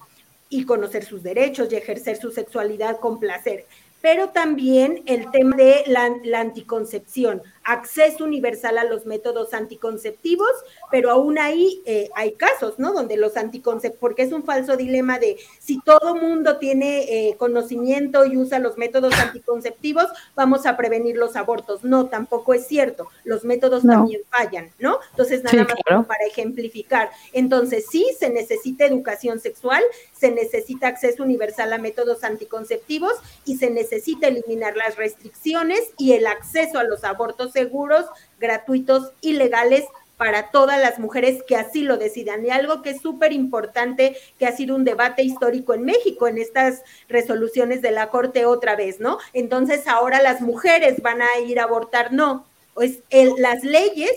y 0.55 0.65
conocer 0.65 1.05
sus 1.05 1.23
derechos 1.23 1.73
y 1.73 1.77
ejercer 1.77 2.17
su 2.17 2.31
sexualidad 2.31 3.01
con 3.01 3.19
placer. 3.19 3.67
Pero 4.01 4.29
también 4.29 5.03
el 5.07 5.31
tema 5.33 5.57
de 5.57 5.83
la, 5.87 6.41
anticoncepción, 6.41 7.43
acceso 7.65 8.25
universal 8.25 8.79
a 8.79 8.85
los 8.85 9.07
métodos 9.07 9.55
anticonceptivos, 9.55 10.51
pero 10.91 11.11
aún 11.11 11.39
ahí 11.39 11.83
eh, 11.87 12.11
hay 12.15 12.33
casos, 12.33 12.79
¿no? 12.79 12.93
Donde 12.93 13.17
los 13.17 13.37
anticonceptivos, 13.37 14.01
porque 14.01 14.23
es 14.23 14.33
un 14.33 14.45
falso 14.45 14.77
dilema 14.77 15.19
de 15.19 15.39
si 15.59 15.81
todo 15.81 16.15
mundo 16.15 16.59
tiene 16.59 17.29
eh, 17.29 17.37
conocimiento 17.37 18.27
y 18.27 18.37
usa 18.37 18.59
los 18.59 18.77
métodos 18.77 19.15
anticonceptivos, 19.15 20.07
vamos 20.35 20.67
a 20.67 20.77
prevenir 20.77 21.17
los 21.17 21.37
abortos. 21.37 21.85
No, 21.85 22.07
tampoco 22.07 22.55
es 22.55 22.67
cierto. 22.67 23.09
Los 23.25 23.45
métodos 23.45 23.83
también 23.83 24.21
fallan, 24.29 24.71
¿no? 24.79 24.99
Entonces, 25.11 25.43
nada 25.43 25.67
más 25.67 26.07
para 26.07 26.25
ejemplificar. 26.27 27.11
Entonces, 27.33 27.87
sí, 27.91 28.07
se 28.19 28.31
necesita 28.31 28.85
educación 28.85 29.41
sexual, 29.41 29.83
se 30.13 30.31
necesita 30.31 30.89
acceso 30.89 31.23
universal 31.23 31.73
a 31.73 31.79
métodos 31.79 32.25
anticonceptivos 32.25 33.13
y 33.45 33.57
se 33.57 33.71
necesita 33.71 34.29
eliminar 34.29 34.77
las 34.77 34.97
restricciones 34.97 35.81
y 35.97 36.13
el 36.13 36.27
acceso 36.27 36.79
a 36.79 36.85
los 36.85 37.05
abortos 37.05 37.54
seguros, 37.55 38.05
gratuitos 38.39 39.13
y 39.23 39.33
legales 39.33 39.85
para 40.19 40.51
todas 40.51 40.79
las 40.79 40.99
mujeres 40.99 41.43
que 41.43 41.57
así 41.57 41.83
lo 41.83 41.97
decidan. 41.97 42.45
Y 42.45 42.51
algo 42.51 42.83
que 42.83 42.91
es 42.91 43.01
súper 43.01 43.33
importante, 43.33 44.17
que 44.39 44.47
ha 44.47 44.55
sido 44.55 44.77
un 44.77 44.85
debate 44.85 45.23
histórico 45.23 45.73
en 45.73 45.85
México 45.85 46.29
en 46.29 46.37
estas 46.37 46.83
resoluciones 47.09 47.81
de 47.81 47.91
la 47.91 48.11
Corte 48.11 48.45
otra 48.45 48.77
vez, 48.77 49.01
¿no? 49.01 49.19
Entonces 49.33 49.89
ahora 49.89 50.21
las 50.21 50.43
mujeres 50.43 51.01
van 51.01 51.23
a 51.23 51.39
ir 51.41 51.59
a 51.59 51.65
abortar, 51.65 52.13
no. 52.13 52.45
Pues 52.75 52.99
las 53.39 53.65
leyes 53.65 54.13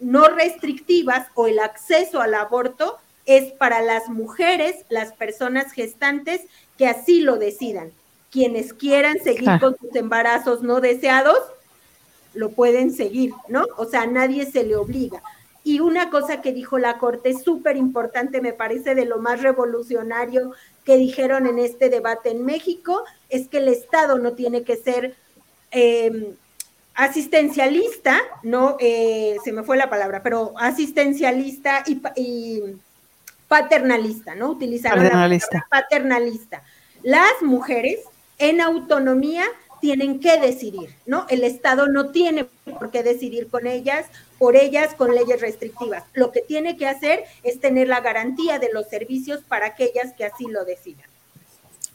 no 0.00 0.28
restrictivas 0.28 1.28
o 1.34 1.46
el 1.46 1.60
acceso 1.60 2.20
al 2.20 2.34
aborto 2.34 2.98
es 3.24 3.52
para 3.52 3.82
las 3.82 4.08
mujeres, 4.08 4.84
las 4.88 5.12
personas 5.12 5.72
gestantes 5.72 6.42
que 6.76 6.86
así 6.86 7.20
lo 7.20 7.36
decidan 7.36 7.92
quienes 8.30 8.72
quieran 8.72 9.18
seguir 9.22 9.48
con 9.60 9.76
sus 9.78 9.94
embarazos 9.94 10.62
no 10.62 10.80
deseados, 10.80 11.38
lo 12.34 12.50
pueden 12.50 12.92
seguir, 12.92 13.32
¿no? 13.48 13.64
O 13.76 13.84
sea, 13.84 14.06
nadie 14.06 14.46
se 14.46 14.64
le 14.64 14.76
obliga. 14.76 15.22
Y 15.64 15.80
una 15.80 16.08
cosa 16.08 16.40
que 16.40 16.52
dijo 16.52 16.78
la 16.78 16.98
Corte 16.98 17.34
súper 17.34 17.76
importante, 17.76 18.40
me 18.40 18.52
parece 18.52 18.94
de 18.94 19.04
lo 19.04 19.18
más 19.18 19.42
revolucionario 19.42 20.52
que 20.84 20.96
dijeron 20.96 21.46
en 21.46 21.58
este 21.58 21.90
debate 21.90 22.30
en 22.30 22.44
México, 22.44 23.04
es 23.28 23.48
que 23.48 23.58
el 23.58 23.68
Estado 23.68 24.18
no 24.18 24.32
tiene 24.32 24.62
que 24.62 24.76
ser 24.76 25.14
em, 25.70 26.34
asistencialista, 26.94 28.18
no, 28.42 28.76
eh, 28.80 29.36
se 29.44 29.52
me 29.52 29.62
fue 29.62 29.76
la 29.76 29.90
palabra, 29.90 30.22
pero 30.22 30.54
asistencialista 30.56 31.84
y, 31.86 32.00
paternalista, 33.46 34.34
¿no? 34.34 34.50
Utilizar 34.50 34.94
paternalista. 34.94 35.66
paternalista. 35.70 36.62
Las 37.02 37.42
mujeres 37.42 38.00
en 38.38 38.60
autonomía 38.60 39.44
tienen 39.80 40.20
que 40.20 40.38
decidir, 40.38 40.90
¿no? 41.06 41.26
El 41.28 41.44
Estado 41.44 41.88
no 41.88 42.10
tiene 42.10 42.46
por 42.64 42.90
qué 42.90 43.02
decidir 43.02 43.48
con 43.48 43.66
ellas, 43.66 44.06
por 44.38 44.56
ellas 44.56 44.94
con 44.94 45.14
leyes 45.14 45.40
restrictivas. 45.40 46.04
Lo 46.14 46.32
que 46.32 46.40
tiene 46.40 46.76
que 46.76 46.86
hacer 46.86 47.24
es 47.42 47.60
tener 47.60 47.88
la 47.88 48.00
garantía 48.00 48.58
de 48.58 48.70
los 48.72 48.88
servicios 48.88 49.40
para 49.46 49.66
aquellas 49.66 50.12
que 50.14 50.24
así 50.24 50.46
lo 50.46 50.64
decidan. 50.64 51.06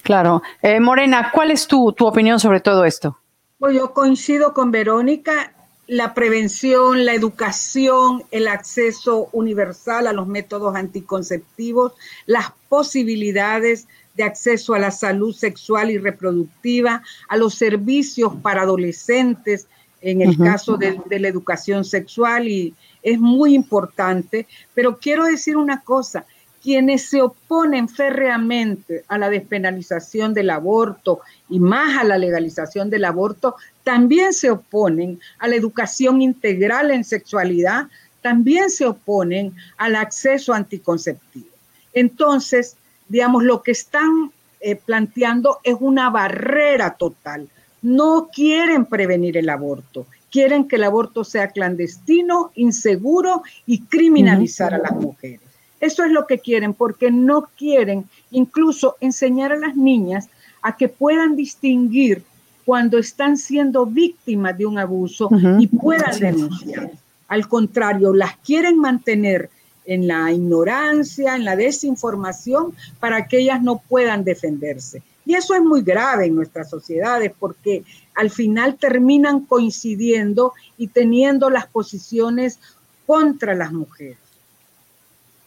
Claro. 0.02 0.42
Eh, 0.62 0.80
Morena, 0.80 1.32
¿cuál 1.34 1.52
es 1.52 1.68
tu, 1.68 1.94
tu 1.94 2.06
opinión 2.06 2.40
sobre 2.40 2.60
todo 2.60 2.86
esto? 2.86 3.18
Pues 3.58 3.76
yo 3.76 3.94
coincido 3.94 4.54
con 4.54 4.72
Verónica, 4.72 5.54
la 5.88 6.14
prevención, 6.14 7.06
la 7.06 7.14
educación, 7.14 8.24
el 8.32 8.48
acceso 8.48 9.30
universal 9.32 10.08
a 10.08 10.14
los 10.14 10.28
métodos 10.28 10.76
anticonceptivos, 10.76 11.94
las 12.26 12.52
posibilidades 12.70 13.88
de 14.16 14.24
acceso 14.24 14.74
a 14.74 14.80
la 14.80 14.92
salud 14.92 15.34
sexual 15.34 15.92
y 15.92 15.98
reproductiva, 15.98 17.02
a 17.30 17.38
los 17.38 17.56
servicios 17.56 18.34
para 18.42 18.62
adolescentes, 18.62 19.68
en 20.02 20.22
el 20.22 20.38
caso 20.38 20.76
de, 20.76 21.00
de, 21.10 21.20
la 21.20 21.30
educación 21.30 21.86
sexual, 21.86 22.48
y 22.48 22.74
es 23.02 23.20
muy 23.20 23.56
importante. 23.56 24.48
Pero 24.74 24.98
quiero 24.98 25.24
decir 25.26 25.56
una 25.56 25.82
cosa, 25.82 26.26
quienes 26.64 27.10
se 27.10 27.22
oponen 27.22 27.90
férreamente 27.90 29.04
a 29.10 29.18
la 29.18 29.30
despenalización 29.30 30.34
del 30.34 30.50
aborto 30.50 31.20
y 31.50 31.60
más 31.60 31.98
a 31.98 32.06
la 32.06 32.18
legalización 32.18 32.90
del 32.90 33.04
aborto, 33.04 33.56
también 33.84 34.34
se 34.34 34.50
oponen 34.50 35.20
a 35.40 35.50
la 35.50 35.56
educación 35.56 36.22
integral 36.22 36.92
en 36.92 37.04
sexualidad, 37.04 37.88
también 38.22 38.70
se 38.70 38.86
oponen 38.86 39.54
al 39.78 39.98
acceso 39.98 40.54
anticonceptivo. 40.54 41.48
Entonces, 41.92 42.78
digamos, 43.14 43.44
lo 43.44 43.62
que 43.62 43.74
están 43.74 44.32
eh, 44.60 44.76
planteando 44.76 45.60
es 45.64 45.76
una 45.80 46.10
barrera 46.10 46.96
total. 46.96 47.48
No 47.84 48.30
quieren 48.34 48.88
prevenir 48.88 49.38
el 49.38 49.50
aborto, 49.50 50.08
quieren 50.32 50.68
que 50.68 50.78
el 50.78 50.84
aborto 50.84 51.24
sea 51.24 51.50
clandestino, 51.50 52.52
inseguro 52.56 53.44
y 53.68 53.82
criminalizar 53.82 54.74
a 54.74 54.80
las 54.80 54.96
mujeres. 54.96 55.42
Eso 55.80 56.04
es 56.04 56.12
lo 56.12 56.26
que 56.26 56.40
quieren, 56.40 56.74
porque 56.74 57.12
no 57.12 57.50
quieren 57.56 58.06
incluso 58.32 58.96
enseñar 59.00 59.52
a 59.52 59.60
las 59.60 59.76
niñas 59.76 60.28
a 60.64 60.76
que 60.76 60.90
puedan 60.90 61.36
distinguir 61.36 62.24
cuando 62.66 62.98
están 62.98 63.38
siendo 63.38 63.86
víctimas 63.86 64.58
de 64.58 64.66
un 64.66 64.80
abuso 64.80 65.30
y 65.60 65.68
puedan 65.68 66.20
denunciar. 66.20 66.90
Al 67.28 67.48
contrario, 67.48 68.12
las 68.12 68.38
quieren 68.38 68.80
mantener 68.80 69.52
en 69.86 70.08
la 70.08 70.32
ignorancia, 70.32 71.36
en 71.36 71.46
la 71.46 71.56
desinformación, 71.56 72.74
para 73.00 73.28
que 73.28 73.40
ellas 73.40 73.62
no 73.62 73.78
puedan 73.78 74.24
defenderse. 74.24 75.02
Y 75.26 75.36
eso 75.36 75.54
es 75.54 75.62
muy 75.62 75.82
grave 75.82 76.26
en 76.26 76.36
nuestras 76.36 76.70
sociedades 76.70 77.32
porque 77.40 77.84
al 78.16 78.30
final 78.30 78.76
terminan 78.76 79.46
coincidiendo 79.46 80.54
y 80.78 80.88
teniendo 80.88 81.50
las 81.50 81.68
posiciones 81.68 82.60
contra 83.06 83.54
las 83.54 83.72
mujeres 83.72 84.18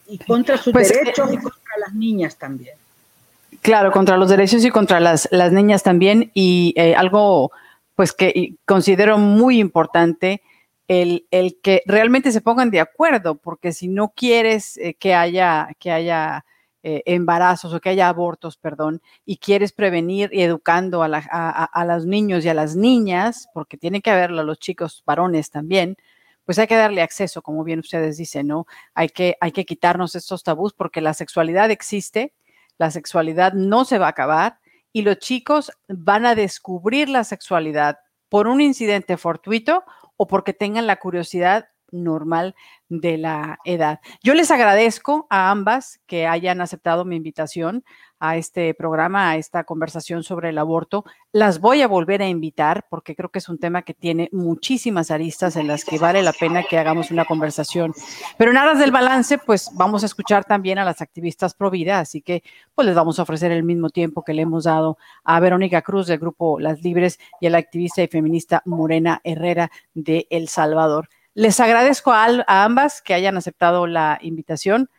y 0.07 0.17
contra 0.17 0.57
sus 0.57 0.73
pues, 0.73 0.89
derechos 0.89 1.31
y 1.33 1.37
contra 1.37 1.77
las 1.79 1.93
niñas 1.93 2.37
también. 2.37 2.75
Claro, 3.61 3.91
contra 3.91 4.17
los 4.17 4.29
derechos 4.29 4.63
y 4.63 4.71
contra 4.71 4.99
las, 4.99 5.27
las 5.31 5.51
niñas 5.51 5.83
también. 5.83 6.31
Y 6.33 6.73
eh, 6.75 6.95
algo 6.95 7.51
pues 7.95 8.13
que 8.13 8.53
considero 8.65 9.17
muy 9.17 9.59
importante, 9.59 10.41
el, 10.87 11.27
el, 11.31 11.59
que 11.61 11.83
realmente 11.85 12.31
se 12.31 12.41
pongan 12.41 12.71
de 12.71 12.79
acuerdo, 12.79 13.35
porque 13.35 13.73
si 13.73 13.87
no 13.87 14.13
quieres 14.15 14.77
eh, 14.77 14.93
que 14.95 15.13
haya, 15.13 15.75
que 15.79 15.91
haya 15.91 16.45
eh, 16.83 17.03
embarazos 17.05 17.73
o 17.73 17.81
que 17.81 17.89
haya 17.89 18.07
abortos, 18.07 18.55
perdón, 18.55 19.01
y 19.25 19.37
quieres 19.37 19.73
prevenir 19.73 20.29
y 20.31 20.41
educando 20.43 21.03
a, 21.03 21.07
a, 21.07 21.85
los 21.85 22.05
niños 22.05 22.45
y 22.45 22.49
a 22.49 22.53
las 22.53 22.75
niñas, 22.75 23.49
porque 23.53 23.77
tiene 23.77 24.01
que 24.01 24.11
haberlo 24.11 24.41
a 24.41 24.45
los 24.45 24.59
chicos 24.59 25.03
varones 25.05 25.49
también, 25.49 25.97
pues 26.45 26.59
hay 26.59 26.67
que 26.67 26.77
darle 26.77 27.01
acceso, 27.01 27.41
como 27.41 27.65
bien 27.65 27.79
ustedes 27.79 28.15
dicen, 28.15 28.47
¿no? 28.47 28.67
Hay 28.93 29.09
que, 29.09 29.35
hay 29.41 29.51
que 29.51 29.65
quitarnos 29.65 30.15
estos 30.15 30.43
tabús 30.43 30.71
porque 30.71 31.01
la 31.01 31.13
sexualidad 31.13 31.71
existe, 31.71 32.33
la 32.77 32.89
sexualidad 32.89 33.51
no 33.51 33.83
se 33.83 33.97
va 33.97 34.05
a 34.05 34.11
acabar 34.11 34.59
y 34.93 35.01
los 35.01 35.17
chicos 35.19 35.71
van 35.89 36.25
a 36.25 36.35
descubrir 36.35 37.09
la 37.09 37.25
sexualidad 37.25 37.97
por 38.29 38.47
un 38.47 38.61
incidente 38.61 39.17
fortuito 39.17 39.83
o 40.17 40.27
porque 40.27 40.53
tengan 40.53 40.87
la 40.87 40.97
curiosidad 40.97 41.69
normal 41.91 42.55
de 42.89 43.17
la 43.17 43.59
edad. 43.63 43.99
Yo 44.21 44.33
les 44.33 44.51
agradezco 44.51 45.27
a 45.29 45.51
ambas 45.51 46.01
que 46.05 46.27
hayan 46.27 46.61
aceptado 46.61 47.05
mi 47.05 47.15
invitación 47.15 47.85
a 48.19 48.37
este 48.37 48.73
programa, 48.73 49.29
a 49.29 49.35
esta 49.37 49.63
conversación 49.63 50.23
sobre 50.23 50.49
el 50.49 50.57
aborto. 50.57 51.05
Las 51.31 51.59
voy 51.59 51.81
a 51.81 51.87
volver 51.87 52.21
a 52.21 52.27
invitar 52.27 52.85
porque 52.89 53.15
creo 53.15 53.29
que 53.29 53.39
es 53.39 53.49
un 53.49 53.59
tema 53.59 53.81
que 53.81 53.93
tiene 53.93 54.29
muchísimas 54.31 55.11
aristas 55.11 55.55
en 55.55 55.67
las 55.67 55.85
que 55.85 55.97
vale 55.97 56.23
la 56.23 56.33
pena 56.33 56.63
que 56.63 56.77
hagamos 56.77 57.11
una 57.11 57.25
conversación. 57.25 57.93
Pero 58.37 58.51
en 58.51 58.57
aras 58.57 58.79
del 58.79 58.91
balance, 58.91 59.37
pues 59.37 59.69
vamos 59.73 60.03
a 60.03 60.07
escuchar 60.07 60.45
también 60.45 60.79
a 60.79 60.85
las 60.85 61.01
activistas 61.01 61.53
pro 61.53 61.69
vida, 61.69 61.99
así 61.99 62.21
que 62.21 62.43
pues 62.73 62.85
les 62.85 62.95
vamos 62.95 63.19
a 63.19 63.23
ofrecer 63.23 63.51
el 63.51 63.63
mismo 63.63 63.89
tiempo 63.89 64.23
que 64.23 64.33
le 64.33 64.43
hemos 64.43 64.63
dado 64.63 64.97
a 65.23 65.39
Verónica 65.39 65.81
Cruz 65.81 66.07
del 66.07 66.19
grupo 66.19 66.59
Las 66.59 66.81
Libres 66.81 67.19
y 67.39 67.47
a 67.47 67.49
la 67.49 67.57
activista 67.57 68.01
y 68.01 68.07
feminista 68.07 68.61
Morena 68.65 69.21
Herrera 69.23 69.71
de 69.93 70.27
El 70.29 70.47
Salvador. 70.47 71.09
Les 71.37 71.59
agradezco 71.59 72.11
a, 72.11 72.25
ambas 72.47 73.03
que 73.03 73.13
hayan 73.13 73.37
aceptado 73.37 73.85
la 73.85 74.17
invitación 74.21 74.89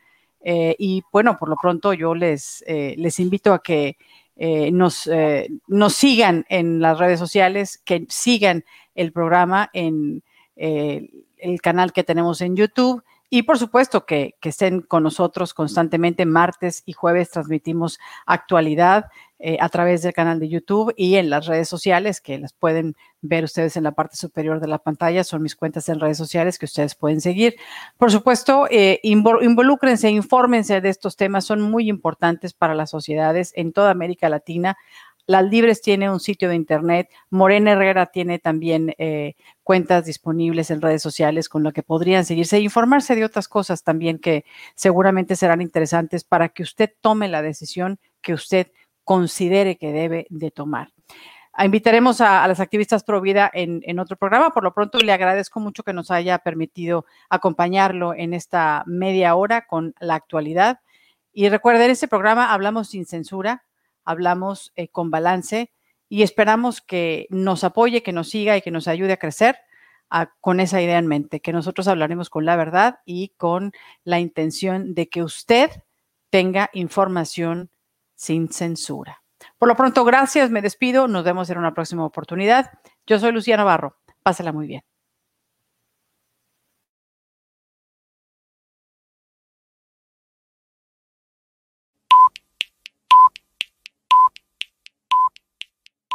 eh, 0.40 0.77
y 0.79 1.03
bueno, 1.12 1.37
por 1.37 1.48
lo 1.48 1.57
pronto 1.57 1.92
yo 1.92 2.14
les, 2.14 2.62
eh, 2.66 2.94
les 2.96 3.18
invito 3.20 3.53
a 3.53 3.62
que 3.62 3.96
eh, 4.37 4.70
nos, 4.70 5.11
nos 5.66 5.94
sigan 5.94 6.44
en 6.48 6.81
las 6.81 6.98
redes 6.98 7.18
sociales, 7.18 7.83
que 7.85 8.07
sigan 8.09 8.64
el 8.94 9.12
programa 9.12 9.68
en 9.72 10.22
el 10.57 11.61
canal 11.62 11.92
que 11.92 12.05
tenemos 12.05 12.40
en 12.40 12.57
YouTube 12.57 13.03
y 13.31 13.43
por 13.43 13.59
supuesto 13.59 14.07
que, 14.07 14.37
estén 14.43 14.81
con 14.81 15.03
nosotros 15.03 15.53
constantemente. 15.53 16.25
Martes 16.25 16.83
y 16.87 16.93
jueves 16.93 17.31
transmitimos 17.31 17.99
actualidad 18.27 19.07
eh, 19.38 19.59
a 19.61 19.69
través 19.69 20.03
del 20.03 20.14
canal 20.14 20.41
de 20.41 20.49
YouTube 20.49 20.95
y 20.97 21.17
en 21.17 21.29
las 21.29 21.47
redes 21.47 21.69
sociales 21.69 22.21
que 22.21 22.38
las 22.38 22.55
pueden 22.55 22.97
ver 23.21 23.45
ustedes 23.45 23.77
en 23.77 23.85
la 23.85 23.93
parte 23.93 24.17
superior 24.17 24.61
de 24.61 24.69
la 24.69 24.79
pantalla. 24.79 25.25
Son 25.25 25.43
mis 25.43 25.57
cuentas 25.57 25.88
en 25.91 26.01
redes 26.01 26.17
sociales 26.17 26.59
que 26.59 26.64
ustedes 26.64 26.95
pueden 26.95 27.21
seguir. 27.21 27.57
Por 27.99 28.11
supuesto, 28.11 28.67
eh, 28.71 28.99
involúcrense, 29.03 30.11
infórmense 30.11 30.81
de 30.81 30.88
estos 30.88 31.17
temas. 31.17 31.45
Son 31.45 31.61
muy 31.61 31.88
importantes 31.91 32.55
para 32.55 32.75
las 32.75 32.91
sociedades 32.91 33.53
en 33.55 33.73
toda 33.73 33.91
América 33.91 34.31
Latina. 34.31 34.79
Las 35.29 35.45
Libres 35.45 35.83
tiene 35.83 36.11
un 36.11 36.21
sitio 36.21 36.49
de 36.49 36.55
internet. 36.57 37.11
Morena 37.29 37.73
Herrera 37.73 38.07
tiene 38.07 38.38
también 38.38 38.95
eh, 38.97 39.35
cuentas 39.68 40.07
disponibles 40.07 40.70
en 40.70 40.81
redes 40.81 41.02
sociales 41.02 41.50
con 41.50 41.62
lo 41.62 41.72
que 41.72 41.83
podrían 41.83 42.24
seguirse 42.24 42.57
e 42.57 42.61
informarse 42.61 43.14
de 43.14 43.22
otras 43.26 43.48
cosas 43.48 43.83
también 43.83 44.18
que 44.18 44.46
seguramente 44.74 45.37
serán 45.37 45.61
interesantes 45.61 46.24
para 46.24 46.48
que 46.48 46.62
usted 46.62 46.94
tome 47.02 47.28
la 47.28 47.42
decisión 47.42 47.98
que 48.22 48.33
usted 48.33 48.72
considere 49.04 49.76
que 49.76 49.92
debe 49.92 50.26
de 50.31 50.50
tomar. 50.50 50.94
Invitaremos 51.62 52.22
a, 52.22 52.48
las 52.48 52.61
activistas 52.61 53.04
pro 53.04 53.20
vida 53.20 53.50
en, 53.52 53.83
en, 53.85 53.98
otro 53.98 54.16
programa. 54.16 54.54
Por 54.54 54.64
lo 54.64 54.72
pronto, 54.72 55.00
le 55.00 55.12
agradezco 55.12 55.61
mucho 55.61 55.83
que 55.83 55.92
nos 55.92 56.11
haya 56.11 56.38
permitido 56.38 57.04
acompañarlo 57.28 58.14
en 58.14 58.33
esta 58.33 58.85
media 58.87 59.35
hora 59.35 59.66
con 59.66 59.94
la 60.00 60.14
actualidad. 60.14 60.81
Y 61.31 61.50
recuerden, 61.50 61.83
en 61.83 61.90
este 61.90 62.09
programa 62.09 62.54
hablamos 62.54 62.88
sin 62.88 63.04
censura, 63.04 63.66
hablamos 64.07 64.72
eh, 64.76 64.88
con 64.88 65.11
balance 65.11 65.70
y 66.09 66.23
esperamos 66.23 66.81
que 66.81 67.27
nos 67.31 67.64
apoye, 67.64 68.03
que 68.03 68.12
nos 68.12 68.31
siga 68.31 68.57
y 68.57 68.62
que 68.62 68.71
nos 68.71 68.88
ayude 68.88 69.12
a 69.12 69.18
crecer 69.18 69.57
con 70.40 70.61
esa 70.61 70.81
idea 70.81 70.99
en 70.99 71.07
mente, 71.07 71.40
que 71.40 71.53
nosotros 71.53 71.87
hablaremos 71.87 72.31
con 72.31 72.47
la 72.47 72.57
verdad 72.57 73.01
y 73.05 73.35
con 73.37 73.73
la 74.05 74.18
intención 74.21 74.94
de 74.94 75.09
que 75.09 75.23
usted 75.23 75.71
tenga 76.31 76.71
información 76.73 77.71
sin 78.14 78.49
censura. 78.49 79.23
Por 79.59 79.68
lo 79.68 79.77
pronto, 79.77 80.05
gracias, 80.05 80.51
me 80.51 80.62
despido, 80.62 81.09
nos 81.09 81.25
vemos 81.25 81.51
en 81.51 81.59
una 81.59 81.75
próxima 81.75 82.05
oportunidad. 82.05 82.71
Yo 83.07 83.18
soy 83.18 83.33
Lucía 83.33 83.57
Navarro, 83.57 83.99
pásela 84.23 84.53
muy 84.53 84.66
bien. 84.66 84.83